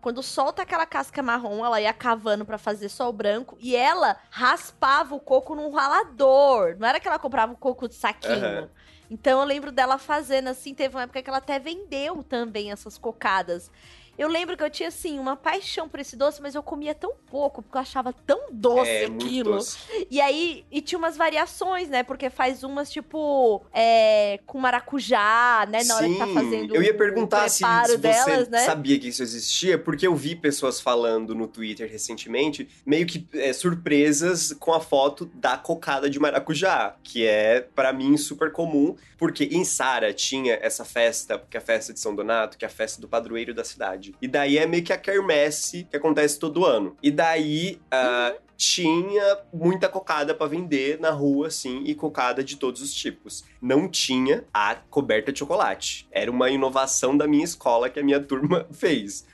[0.00, 4.16] Quando solta aquela casca marrom, ela ia cavando para fazer só o branco e ela
[4.30, 6.76] raspava o coco num ralador.
[6.78, 8.62] Não era que ela comprava o coco de saquinho.
[8.62, 8.68] Uhum.
[9.10, 12.98] Então eu lembro dela fazendo assim, teve uma época que ela até vendeu também essas
[12.98, 13.70] cocadas.
[14.18, 17.12] Eu lembro que eu tinha, assim, uma paixão por esse doce, mas eu comia tão
[17.30, 19.52] pouco, porque eu achava tão doce é, aquilo.
[19.52, 19.78] Doce.
[20.10, 22.02] E aí, e tinha umas variações, né?
[22.02, 25.84] Porque faz umas, tipo, é, com maracujá, né?
[25.84, 28.64] Na Sim, hora que tá fazendo Eu ia perguntar se, se delas, você né?
[28.64, 33.52] sabia que isso existia, porque eu vi pessoas falando no Twitter recentemente, meio que é,
[33.52, 39.44] surpresas com a foto da cocada de maracujá, que é, para mim, super comum, porque
[39.44, 42.70] em Sara tinha essa festa, que é a festa de São Donato, que é a
[42.70, 44.14] festa do padroeiro da cidade cidade.
[44.20, 46.96] E daí é meio que a quermesse que acontece todo ano.
[47.02, 47.80] E daí.
[47.92, 48.48] Uh, uhum.
[48.60, 53.44] Tinha muita cocada para vender na rua, assim, e cocada de todos os tipos.
[53.62, 56.08] Não tinha a coberta de chocolate.
[56.10, 59.24] Era uma inovação da minha escola que a minha turma fez.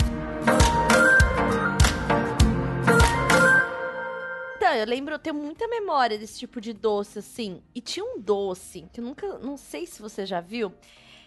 [4.58, 7.62] Então, eu lembro, eu tenho muita memória desse tipo de doce, assim.
[7.74, 10.70] E tinha um doce, que eu nunca, não sei se você já viu,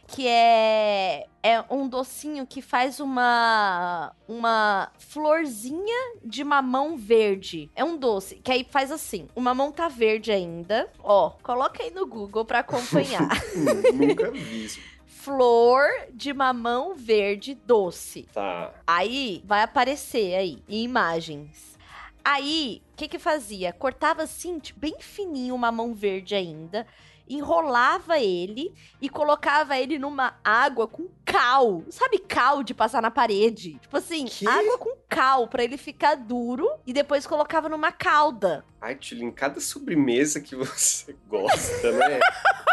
[0.07, 7.69] que é é um docinho que faz uma uma florzinha de mamão verde.
[7.75, 10.89] É um doce que aí faz assim, o mamão tá verde ainda.
[10.99, 13.29] Ó, coloca aí no Google para acompanhar.
[13.93, 14.79] Nunca vi isso
[15.27, 18.23] flor de mamão verde doce.
[18.31, 18.73] Tá.
[18.87, 21.77] Aí vai aparecer aí em imagens.
[22.23, 23.73] Aí, o que que fazia?
[23.73, 26.87] Cortava assim, tipo, bem fininho o mamão verde ainda
[27.29, 31.83] enrolava ele e colocava ele numa água com cal.
[31.89, 33.77] Sabe cal de passar na parede?
[33.81, 34.47] Tipo assim, que?
[34.47, 38.63] água com cal pra ele ficar duro e depois colocava numa calda.
[38.81, 42.19] Ai, Tulin, cada sobremesa que você gosta, né?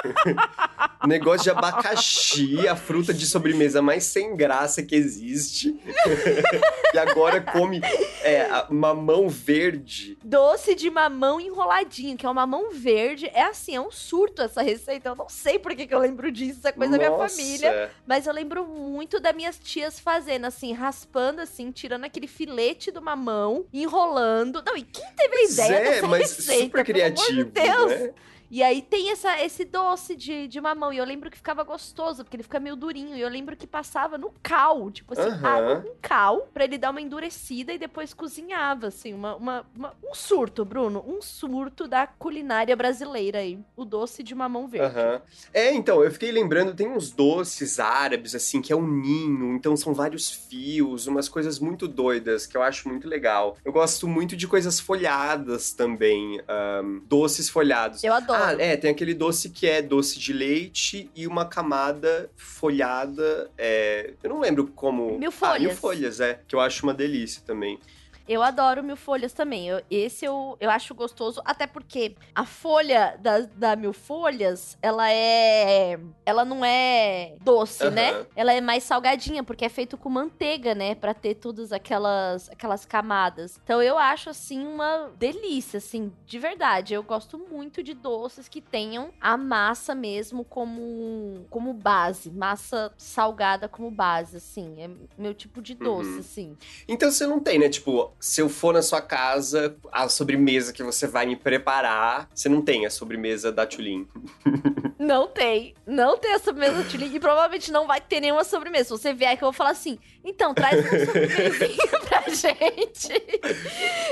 [1.07, 5.79] Negócio de abacaxi, a fruta de sobremesa mais sem graça que existe.
[6.95, 7.81] e agora come
[8.23, 10.17] é, mamão verde.
[10.25, 13.31] Doce de mamão enroladinho, que é um mamão verde.
[13.35, 15.11] É assim, é um surto essa receita.
[15.11, 17.11] Eu não sei por que, que eu lembro disso, é coisa Nossa.
[17.11, 17.91] da minha família.
[18.07, 23.03] Mas eu lembro muito das minhas tias fazendo, assim, raspando, assim, tirando aquele filete do
[23.03, 24.63] mamão, enrolando.
[24.65, 26.65] Não, e quem teve a ideia é, dessa mas receita?
[26.65, 27.45] Super criativo.
[27.45, 27.91] De Deus.
[27.91, 28.13] Né?
[28.55, 30.93] E aí tem essa, esse doce de, de mamão.
[30.93, 33.17] E eu lembro que ficava gostoso, porque ele fica meio durinho.
[33.17, 35.45] E eu lembro que passava no cal, tipo assim, uhum.
[35.45, 39.93] água com cal, pra ele dar uma endurecida e depois cozinhava, assim, uma, uma, uma,
[40.09, 41.05] um surto, Bruno.
[41.05, 43.59] Um surto da culinária brasileira aí.
[43.77, 44.97] O doce de mamão verde.
[44.97, 45.21] Uhum.
[45.53, 49.77] É, então, eu fiquei lembrando, tem uns doces árabes, assim, que é um ninho, então
[49.77, 53.57] são vários fios, umas coisas muito doidas, que eu acho muito legal.
[53.65, 56.41] Eu gosto muito de coisas folhadas também,
[56.85, 58.05] um, doces folhados.
[58.05, 58.44] Eu adoro.
[58.44, 63.51] Ah, é, tem aquele doce que é doce de leite e uma camada folhada.
[63.57, 65.19] É, eu não lembro como.
[65.19, 65.57] Mil folhas.
[65.57, 66.41] Ah, mil folhas, é.
[66.47, 67.79] Que eu acho uma delícia também.
[68.27, 69.69] Eu adoro mil folhas também.
[69.69, 75.11] Eu, esse eu, eu acho gostoso, até porque a folha da, da mil folhas, ela
[75.11, 75.99] é.
[76.25, 77.91] Ela não é doce, uhum.
[77.91, 78.27] né?
[78.35, 80.95] Ela é mais salgadinha, porque é feito com manteiga, né?
[80.95, 83.61] Pra ter todas aquelas, aquelas camadas.
[83.63, 86.95] Então eu acho, assim, uma delícia, assim, de verdade.
[86.95, 92.31] Eu gosto muito de doces que tenham a massa mesmo como, como base.
[92.31, 94.75] Massa salgada como base, assim.
[94.79, 96.19] É meu tipo de doce, uhum.
[96.21, 96.57] assim.
[96.89, 97.69] Então você não tem, né?
[97.69, 102.49] Tipo, se eu for na sua casa, a sobremesa que você vai me preparar, você
[102.49, 104.09] não tem a sobremesa da Tulin.
[104.99, 105.75] Não tem.
[105.87, 108.85] Não tem a sobremesa da Tulin e provavelmente não vai ter nenhuma sobremesa.
[108.85, 113.13] Se você vier que eu vou falar assim, então traz uma sobremesinha pra gente.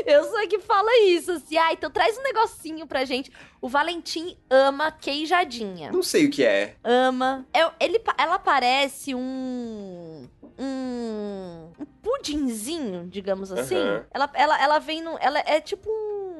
[0.04, 3.32] Eu sou que fala isso, assim, ah, então traz um negocinho pra gente.
[3.62, 5.90] O Valentim ama queijadinha.
[5.90, 6.74] Não sei o que é.
[6.84, 7.46] Ama.
[7.54, 13.76] É, ele, ela parece um um, um pudinzinho, digamos assim.
[13.76, 14.04] Uhum.
[14.12, 15.16] Ela, ela, ela vem no.
[15.20, 16.31] Ela é tipo um.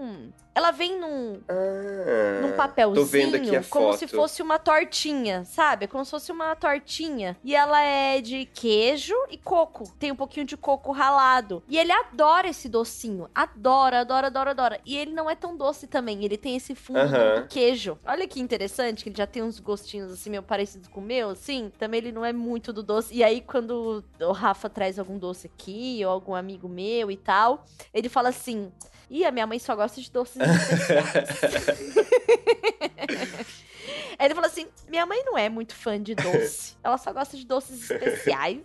[0.55, 3.99] Ela vem num, ah, num papelzinho, como foto.
[3.99, 5.87] se fosse uma tortinha, sabe?
[5.87, 7.37] Como se fosse uma tortinha.
[7.43, 9.91] E ela é de queijo e coco.
[9.99, 11.63] Tem um pouquinho de coco ralado.
[11.67, 13.31] E ele adora esse docinho.
[13.35, 14.81] Adora, adora, adora, adora.
[14.85, 16.23] E ele não é tão doce também.
[16.23, 17.43] Ele tem esse fundo uhum.
[17.43, 17.99] do queijo.
[18.05, 21.31] Olha que interessante, que ele já tem uns gostinhos assim, meio parecidos com o meu,
[21.31, 21.73] assim.
[21.79, 23.15] Também ele não é muito do doce.
[23.15, 27.65] E aí, quando o Rafa traz algum doce aqui, ou algum amigo meu e tal,
[27.95, 28.71] ele fala assim.
[29.13, 31.29] Ih, a minha mãe só gosta de doces especiais.
[34.19, 36.77] Aí ele falou assim: minha mãe não é muito fã de doce.
[36.83, 38.61] Ela só gosta de doces especiais.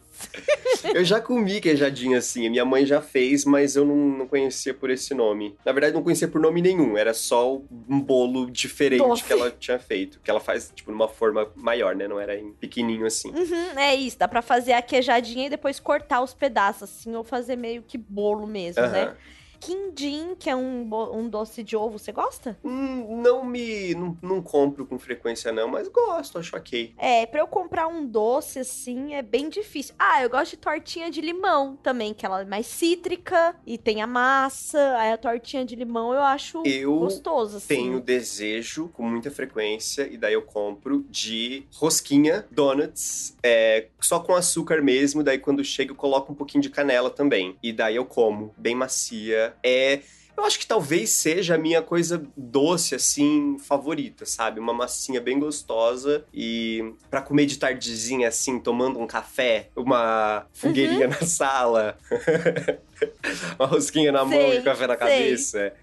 [0.93, 2.47] eu já comi queijadinha assim.
[2.47, 5.57] Minha mãe já fez, mas eu não, não, conhecia por esse nome.
[5.65, 6.97] Na verdade, não conhecia por nome nenhum.
[6.97, 7.55] Era só
[7.89, 9.23] um bolo diferente doce.
[9.23, 10.19] que ela tinha feito.
[10.23, 12.07] Que ela faz, tipo, numa forma maior, né?
[12.07, 13.31] Não era em pequenininho assim.
[13.31, 14.17] Uhum, é isso.
[14.17, 17.97] Dá pra fazer a queijadinha e depois cortar os pedaços, assim, ou fazer meio que
[17.97, 18.91] bolo mesmo, uhum.
[18.91, 19.17] né?
[19.59, 22.57] Quindim, que é um, um doce de ovo, você gosta?
[22.63, 23.93] Hum, não me.
[23.95, 26.93] Não, não, compro com frequência, não, mas gosto, acho ok.
[26.97, 29.95] É, pra eu comprar um doce assim é bem difícil.
[29.97, 34.01] Ah, eu gosto de tortinha de limão também, que ela é mais cítrica e tem
[34.01, 34.95] a massa.
[34.97, 37.67] Aí a tortinha de limão eu acho eu gostoso, assim.
[37.67, 44.35] Tenho desejo com muita frequência, e daí eu compro de rosquinha, donuts, é, só com
[44.35, 45.23] açúcar mesmo.
[45.23, 47.57] Daí quando chega eu coloco um pouquinho de canela também.
[47.61, 50.01] E daí eu como, bem macia é.
[50.35, 54.59] Eu acho que talvez seja a minha coisa doce, assim, favorita, sabe?
[54.59, 61.07] Uma massinha bem gostosa e para comer de tardezinha, assim, tomando um café, uma fogueirinha
[61.07, 61.15] uhum.
[61.19, 61.97] na sala,
[63.57, 65.07] uma rosquinha na sei, mão e café na sei.
[65.07, 65.73] cabeça.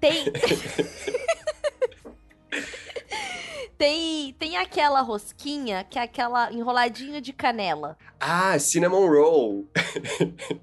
[0.00, 0.24] Tem.
[3.78, 7.96] Tem, tem aquela rosquinha que é aquela enroladinha de canela.
[8.18, 9.68] Ah, cinnamon roll.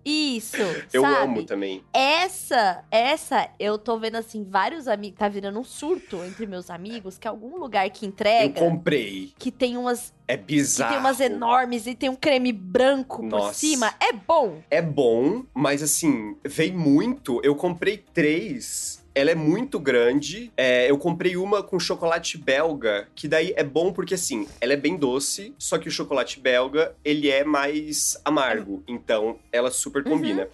[0.03, 0.57] Isso.
[0.91, 1.23] eu sabe?
[1.23, 1.81] amo também.
[1.93, 5.17] Essa, essa, eu tô vendo assim, vários amigos.
[5.17, 8.59] Tá virando um surto entre meus amigos, que é algum lugar que entrega.
[8.59, 9.31] Eu comprei.
[9.39, 10.13] Que tem umas.
[10.27, 10.89] É bizarro.
[10.89, 13.47] Que tem umas enormes e tem um creme branco Nossa.
[13.47, 13.93] por cima.
[14.01, 14.61] É bom.
[14.69, 17.39] É bom, mas assim, veio muito.
[17.41, 20.51] Eu comprei três ela é muito grande.
[20.57, 24.77] É, eu comprei uma com chocolate belga, que daí é bom porque, assim, ela é
[24.77, 28.83] bem doce, só que o chocolate belga, ele é mais amargo.
[28.85, 30.43] Então, ela super combina.
[30.43, 30.49] Uhum.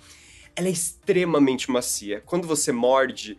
[0.56, 2.22] Ela é extremamente macia.
[2.24, 3.38] Quando você morde,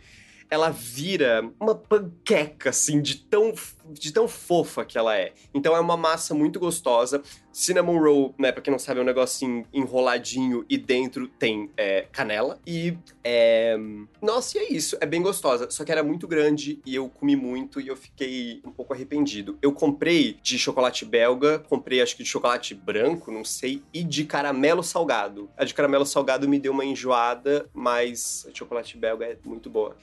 [0.51, 3.55] ela vira uma panqueca, assim, de tão
[3.91, 5.33] de tão fofa que ela é.
[5.55, 7.23] Então é uma massa muito gostosa.
[7.53, 12.07] Cinnamon roll, né, pra quem não sabe, é um negocinho enroladinho e dentro tem é,
[12.11, 12.59] canela.
[12.67, 13.77] E é...
[14.21, 14.97] Nossa, e é isso.
[15.01, 15.71] É bem gostosa.
[15.71, 19.59] Só que era muito grande e eu comi muito e eu fiquei um pouco arrependido.
[19.61, 24.25] Eu comprei de chocolate belga, comprei acho que de chocolate branco, não sei, e de
[24.25, 25.51] caramelo salgado.
[25.57, 29.69] A de caramelo salgado me deu uma enjoada, mas a de chocolate belga é muito
[29.69, 29.97] boa.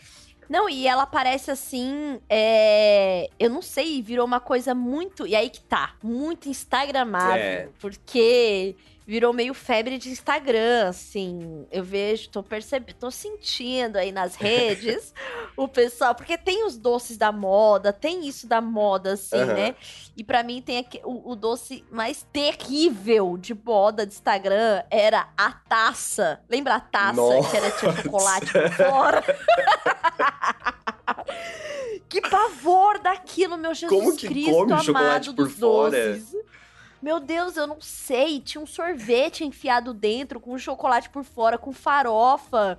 [0.50, 3.30] Não, e ela parece assim, é...
[3.40, 7.70] eu não sei, virou uma coisa muito, e aí que tá, muito instagramável, É.
[7.80, 8.76] porque
[9.10, 11.66] virou meio febre de Instagram, assim.
[11.72, 15.12] Eu vejo, tô percebendo, tô sentindo aí nas redes
[15.58, 19.54] o pessoal, porque tem os doces da moda, tem isso da moda, assim, Aham.
[19.54, 19.76] né?
[20.16, 25.28] E pra mim tem aqui, o, o doce mais terrível de moda de Instagram era
[25.36, 26.40] a taça.
[26.48, 29.24] Lembra a taça que era tinha chocolate por fora?
[32.08, 35.92] que pavor daquilo, meu Jesus Como que Cristo come amado chocolate por dos fora?
[35.92, 36.36] doces.
[37.02, 38.42] Meu Deus, eu não sei.
[38.42, 42.78] Tinha um sorvete enfiado dentro, com chocolate por fora, com farofa,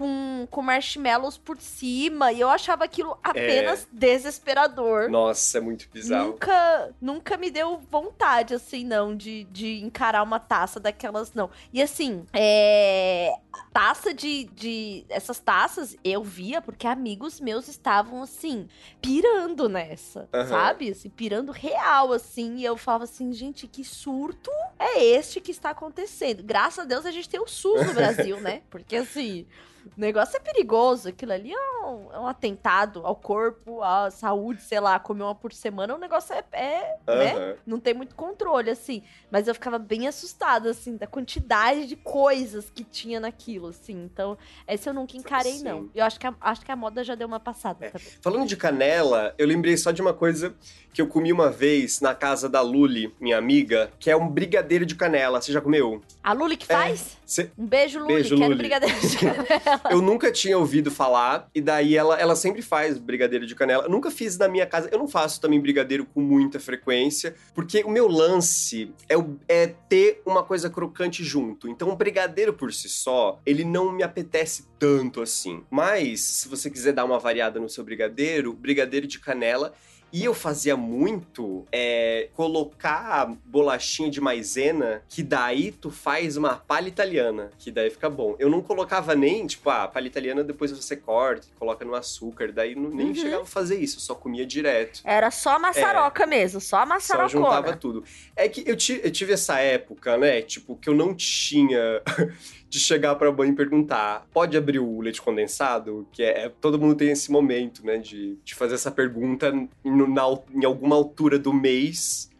[0.00, 2.32] com, com marshmallows por cima.
[2.32, 5.10] E eu achava aquilo apenas desesperador.
[5.10, 6.28] Nossa, é muito bizarro.
[6.28, 11.50] Nunca, nunca me deu vontade, assim, não, de, de encarar uma taça daquelas, não.
[11.70, 13.34] E assim, é.
[13.74, 15.04] Taça de, de.
[15.10, 18.68] Essas taças eu via porque amigos meus estavam, assim,
[19.02, 20.46] pirando nessa, Aham.
[20.46, 20.90] sabe?
[20.90, 22.56] Assim, pirando real, assim.
[22.56, 26.42] E eu falava assim, gente, que surto é este que está acontecendo?
[26.42, 28.62] Graças a Deus a gente tem o SUS no Brasil, né?
[28.70, 29.46] Porque, assim.
[29.96, 34.62] O negócio é perigoso, aquilo ali é um, é um atentado ao corpo, à saúde,
[34.62, 37.34] sei lá, comer uma por semana, o negócio é, é né?
[37.34, 37.54] Aham.
[37.66, 39.02] Não tem muito controle, assim.
[39.30, 43.92] Mas eu ficava bem assustada, assim, da quantidade de coisas que tinha naquilo, assim.
[44.04, 45.64] Então, esse eu nunca encarei, Sim.
[45.64, 45.90] não.
[45.94, 47.90] Eu acho que, a, acho que a moda já deu uma passada É.
[47.90, 48.06] também.
[48.22, 50.54] Falando de canela, eu lembrei só de uma coisa
[50.92, 54.84] que eu comi uma vez na casa da Luli, minha amiga, que é um brigadeiro
[54.84, 55.40] de canela.
[55.40, 56.00] Você já comeu?
[56.22, 57.16] A Luli que faz?
[57.24, 58.14] Cê- Um beijo, Luli.
[58.14, 58.56] Beijo, Quero Luli.
[58.58, 59.46] brigadeiro de canela.
[59.90, 63.84] Eu nunca tinha ouvido falar, e daí ela, ela sempre faz brigadeiro de canela.
[63.84, 67.82] Eu nunca fiz na minha casa, eu não faço também brigadeiro com muita frequência, porque
[67.82, 69.14] o meu lance é,
[69.48, 71.68] é ter uma coisa crocante junto.
[71.68, 75.62] Então, o brigadeiro por si só, ele não me apetece tanto assim.
[75.70, 79.72] Mas, se você quiser dar uma variada no seu brigadeiro, brigadeiro de canela.
[80.12, 86.88] E eu fazia muito é, colocar bolachinha de maisena, que daí tu faz uma palha
[86.88, 88.34] italiana, que daí fica bom.
[88.38, 92.52] Eu não colocava nem, tipo, a palha italiana depois você corta, e coloca no açúcar,
[92.52, 93.14] daí não, nem Uhum.
[93.14, 95.00] chegava a fazer isso, eu só comia direto.
[95.04, 98.04] Era só a maçaroca mesmo, só a Só juntava tudo.
[98.34, 100.42] É que eu, eu tive essa época, né?
[100.42, 102.02] Tipo, que eu não tinha
[102.70, 106.06] de chegar pra mãe e perguntar: pode abrir o leite condensado?
[106.12, 106.48] Que é.
[106.60, 107.98] Todo mundo tem esse momento, né?
[107.98, 109.52] De, de fazer essa pergunta
[109.84, 110.22] no- na
[110.54, 112.30] em alguma altura do mês.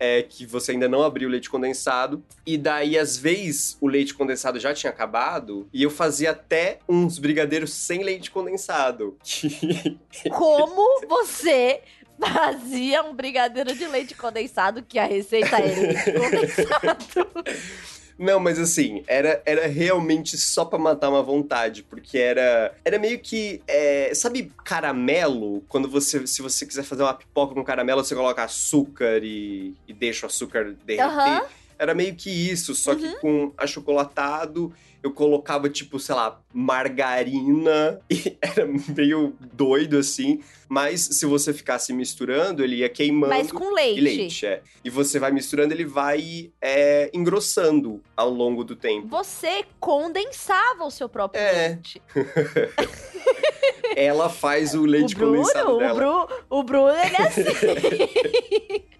[0.00, 2.22] É, que você ainda não abriu o leite condensado.
[2.46, 5.68] E daí, às vezes, o leite condensado já tinha acabado.
[5.72, 9.16] E eu fazia até uns brigadeiros sem leite condensado.
[10.30, 11.80] Como você
[12.20, 17.44] fazia um brigadeiro de leite condensado, que a receita era leite condensado.
[18.18, 23.18] Não, mas assim, era, era realmente só pra matar uma vontade, porque era era meio
[23.20, 25.62] que, é, sabe caramelo?
[25.68, 29.92] Quando você, se você quiser fazer uma pipoca com caramelo, você coloca açúcar e, e
[29.92, 31.04] deixa o açúcar derreter.
[31.06, 31.42] Aham.
[31.78, 34.72] Era meio que isso, só que com achocolatado,
[35.02, 38.66] eu colocava, tipo, sei lá, margarina, e era
[38.96, 40.40] meio doido, assim.
[40.68, 43.32] Mas se você ficasse misturando, ele ia queimando.
[43.32, 43.98] Mas com leite.
[43.98, 44.60] E leite, é.
[44.84, 49.06] E você vai misturando, ele vai é, engrossando ao longo do tempo.
[49.08, 51.68] Você condensava o seu próprio É.
[51.68, 52.02] leite.
[53.96, 55.94] Ela faz o leite o Bruno, condensado o, dela.
[55.94, 57.42] Bru, o Bruno, ele é assim.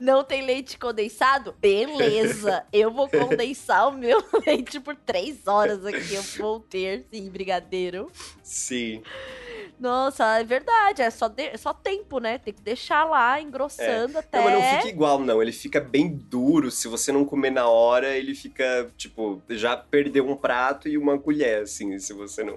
[0.00, 1.54] Não tem leite condensado?
[1.60, 2.64] Beleza.
[2.72, 6.14] Eu vou condensar o meu leite por três horas aqui.
[6.14, 8.10] Eu vou ter, sim, brigadeiro.
[8.42, 9.02] Sim.
[9.78, 11.02] Nossa, é verdade.
[11.02, 12.38] É só, de- é só tempo, né?
[12.38, 14.38] Tem que deixar lá engrossando até.
[14.38, 15.42] Não, mas não fica igual, não.
[15.42, 16.70] Ele fica bem duro.
[16.70, 21.18] Se você não comer na hora, ele fica, tipo, já perdeu um prato e uma
[21.18, 22.56] colher, assim, se você não,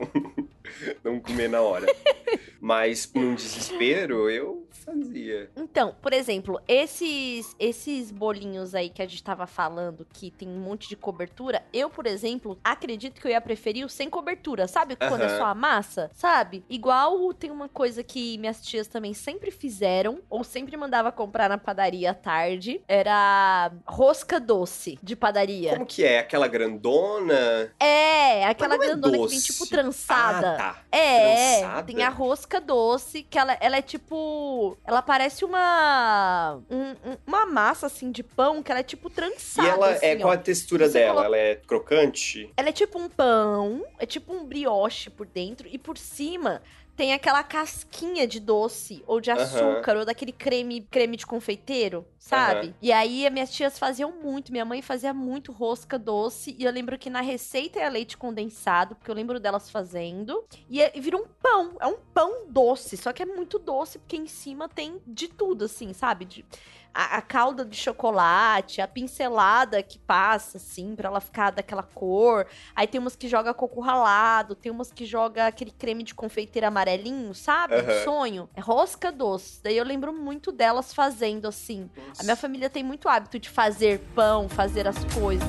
[1.03, 1.87] não comer na hora.
[2.61, 4.67] Mas, num desespero, eu
[4.97, 5.49] fazia.
[5.55, 10.59] Então, por exemplo, esses esses bolinhos aí que a gente tava falando, que tem um
[10.59, 14.95] monte de cobertura, eu, por exemplo, acredito que eu ia preferir o sem cobertura, sabe?
[14.95, 15.37] Quando é Aham.
[15.37, 16.63] só a massa, sabe?
[16.69, 21.57] Igual tem uma coisa que minhas tias também sempre fizeram, ou sempre mandava comprar na
[21.57, 25.71] padaria à tarde, era rosca doce de padaria.
[25.73, 26.19] Como que é?
[26.19, 27.71] Aquela grandona?
[27.79, 30.53] É, aquela é grandona que vem tipo trançada.
[30.53, 30.83] Ah, tá.
[30.91, 31.83] É, Trançada?
[31.83, 34.77] tem a rosca doce, que ela, ela é tipo.
[34.85, 36.59] Ela parece uma.
[36.69, 39.67] um- um- uma massa, assim, de pão que ela é tipo trançada.
[39.67, 40.33] E ela assim, é qual ó.
[40.33, 41.09] a textura Você dela?
[41.21, 42.51] coloca- Ela é crocante?
[42.57, 46.61] Ela é tipo um pão, é tipo um brioche por dentro, e por cima
[46.99, 52.67] tem aquela casquinha de doce, ou de açúcar, ou daquele creme, creme de confeiteiro, sabe?
[52.67, 52.73] Aham.
[52.81, 56.71] E aí, as minhas tias faziam muito, minha mãe fazia muito rosca doce, e eu
[56.73, 60.99] lembro que na receita é leite condensado, porque eu lembro delas fazendo, e, é, e
[60.99, 64.67] vira um pão, é um pão doce, só que é muito doce, porque em cima
[64.67, 66.25] tem de tudo, assim, sabe?
[66.25, 66.45] De,
[66.93, 72.45] a, a calda de chocolate, a pincelada que passa, assim, pra ela ficar daquela cor.
[72.75, 76.67] Aí tem umas que joga coco ralado, tem umas que joga aquele creme de confeiteiro
[76.67, 77.75] amarelinho, sabe?
[77.75, 78.03] Um Aham.
[78.03, 78.49] sonho.
[78.55, 79.61] É rosca doce.
[79.63, 81.89] Daí eu lembro muito delas fazendo, assim.
[82.19, 85.47] A minha família tem muito hábito de fazer pão, fazer as coisas.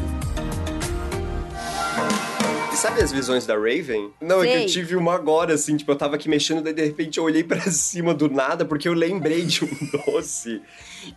[2.81, 4.11] Sabe as visões da Raven?
[4.23, 4.63] Não, é que Sei.
[4.63, 7.45] eu tive uma agora, assim, tipo, eu tava aqui mexendo, daí de repente eu olhei
[7.45, 9.69] pra cima do nada, porque eu lembrei de um
[10.07, 10.63] doce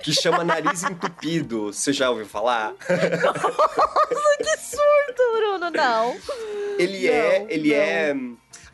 [0.04, 1.72] que chama nariz entupido.
[1.72, 2.74] Você já ouviu falar?
[2.84, 6.18] que surto, Bruno, não.
[6.78, 7.46] Ele Não, é.
[7.48, 7.76] Ele não.
[7.78, 8.16] é.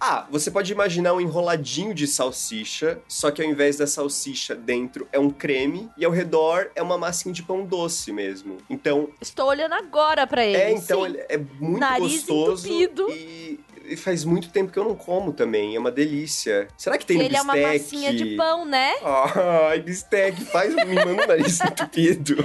[0.01, 5.07] Ah, você pode imaginar um enroladinho de salsicha, só que ao invés da salsicha dentro
[5.11, 8.57] é um creme e ao redor é uma massinha de pão doce mesmo.
[8.69, 10.55] Então, Estou olhando agora pra ele.
[10.57, 11.07] é, então sim.
[11.07, 13.07] ele é muito Nariz gostoso entupido.
[13.11, 16.69] e, e faz muito tempo que eu não como também, é uma delícia.
[16.77, 17.79] Será que tem no ele é uma bistec?
[17.79, 18.93] massinha de pão, né?
[19.69, 22.37] Ai, bistec, faz me manda um nariz entupido.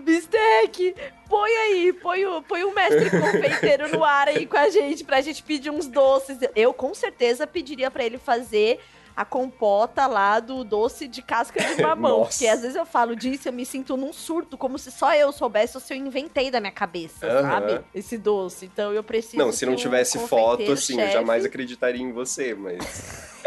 [0.00, 0.94] Bistec,
[1.28, 5.20] põe aí, põe o, põe o mestre confeiteiro no ar aí com a gente, pra
[5.20, 6.38] gente pedir uns doces.
[6.54, 8.80] Eu com certeza pediria pra ele fazer
[9.16, 12.18] a compota lá do doce de casca de mamão.
[12.18, 12.30] Nossa.
[12.32, 15.14] porque às vezes eu falo disso e eu me sinto num surto, como se só
[15.14, 17.80] eu soubesse ou se eu inventei da minha cabeça, sabe?
[17.94, 18.66] Esse doce.
[18.66, 19.38] Então eu preciso.
[19.38, 23.34] Não, se não tivesse foto, confeiteiro assim, eu chefe- jamais acreditaria em você, mas.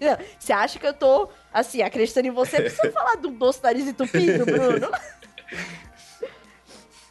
[0.00, 2.60] Não, Você acha que eu tô, assim, acreditando em você?
[2.60, 4.90] Precisa falar do doce nariz entupido, Bruno?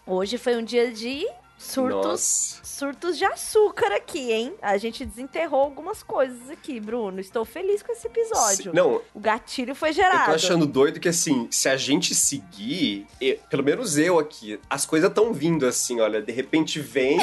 [0.06, 1.26] Hoje foi um dia de
[1.58, 2.62] surtos Nossa.
[2.66, 4.54] surtos de açúcar aqui, hein?
[4.62, 7.22] A gente desenterrou algumas coisas aqui, Bruno.
[7.22, 8.64] Estou feliz com esse episódio.
[8.72, 10.26] Se- Não, O gatilho foi Eu gerado.
[10.26, 14.86] tô achando doido que, assim, se a gente seguir, e- pelo menos eu aqui, as
[14.86, 17.18] coisas estão vindo assim, olha, de repente vem,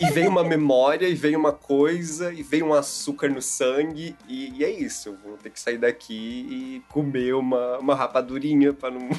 [0.00, 4.58] e vem uma memória, e vem uma coisa, e vem um açúcar no sangue, e,
[4.58, 5.10] e é isso.
[5.10, 6.12] Eu vou ter que sair daqui
[6.50, 9.08] e comer uma, uma rapadurinha pra não.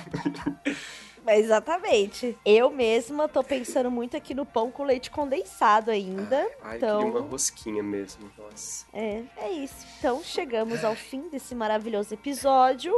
[1.27, 2.37] Exatamente.
[2.45, 6.49] Eu mesma tô pensando muito aqui no pão com leite condensado ainda.
[6.61, 8.85] Ai, Então- queria uma rosquinha mesmo, nossa.
[8.93, 9.85] É, é isso.
[9.99, 12.97] Então chegamos ao fim desse maravilhoso episódio.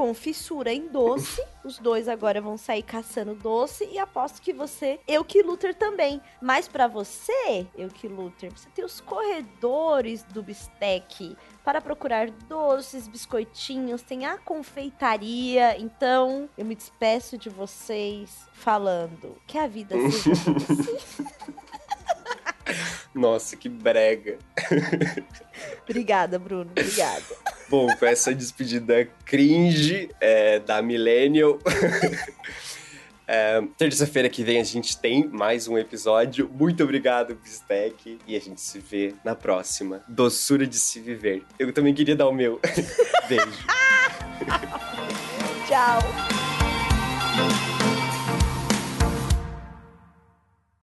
[0.00, 1.44] Com fissura em doce.
[1.62, 3.86] Os dois agora vão sair caçando doce.
[3.92, 6.22] E aposto que você, eu que Luther também.
[6.40, 13.06] Mas pra você, eu que Luther, você tem os corredores do bistec para procurar doces,
[13.08, 15.78] biscoitinhos, tem a confeitaria.
[15.78, 21.26] Então, eu me despeço de vocês falando que a vida seja doce.
[23.14, 24.38] Nossa, que brega.
[25.88, 26.70] Obrigada, Bruno.
[26.70, 27.24] Obrigada.
[27.68, 31.58] Bom, com essa despedida cringe é, da Millennial.
[33.26, 36.48] é, Terça-feira que vem a gente tem mais um episódio.
[36.52, 38.18] Muito obrigado, Bistec.
[38.26, 40.02] E a gente se vê na próxima.
[40.08, 41.42] Doçura de se viver.
[41.58, 42.60] Eu também queria dar o meu.
[43.28, 43.66] Beijo.
[45.68, 46.00] Tchau.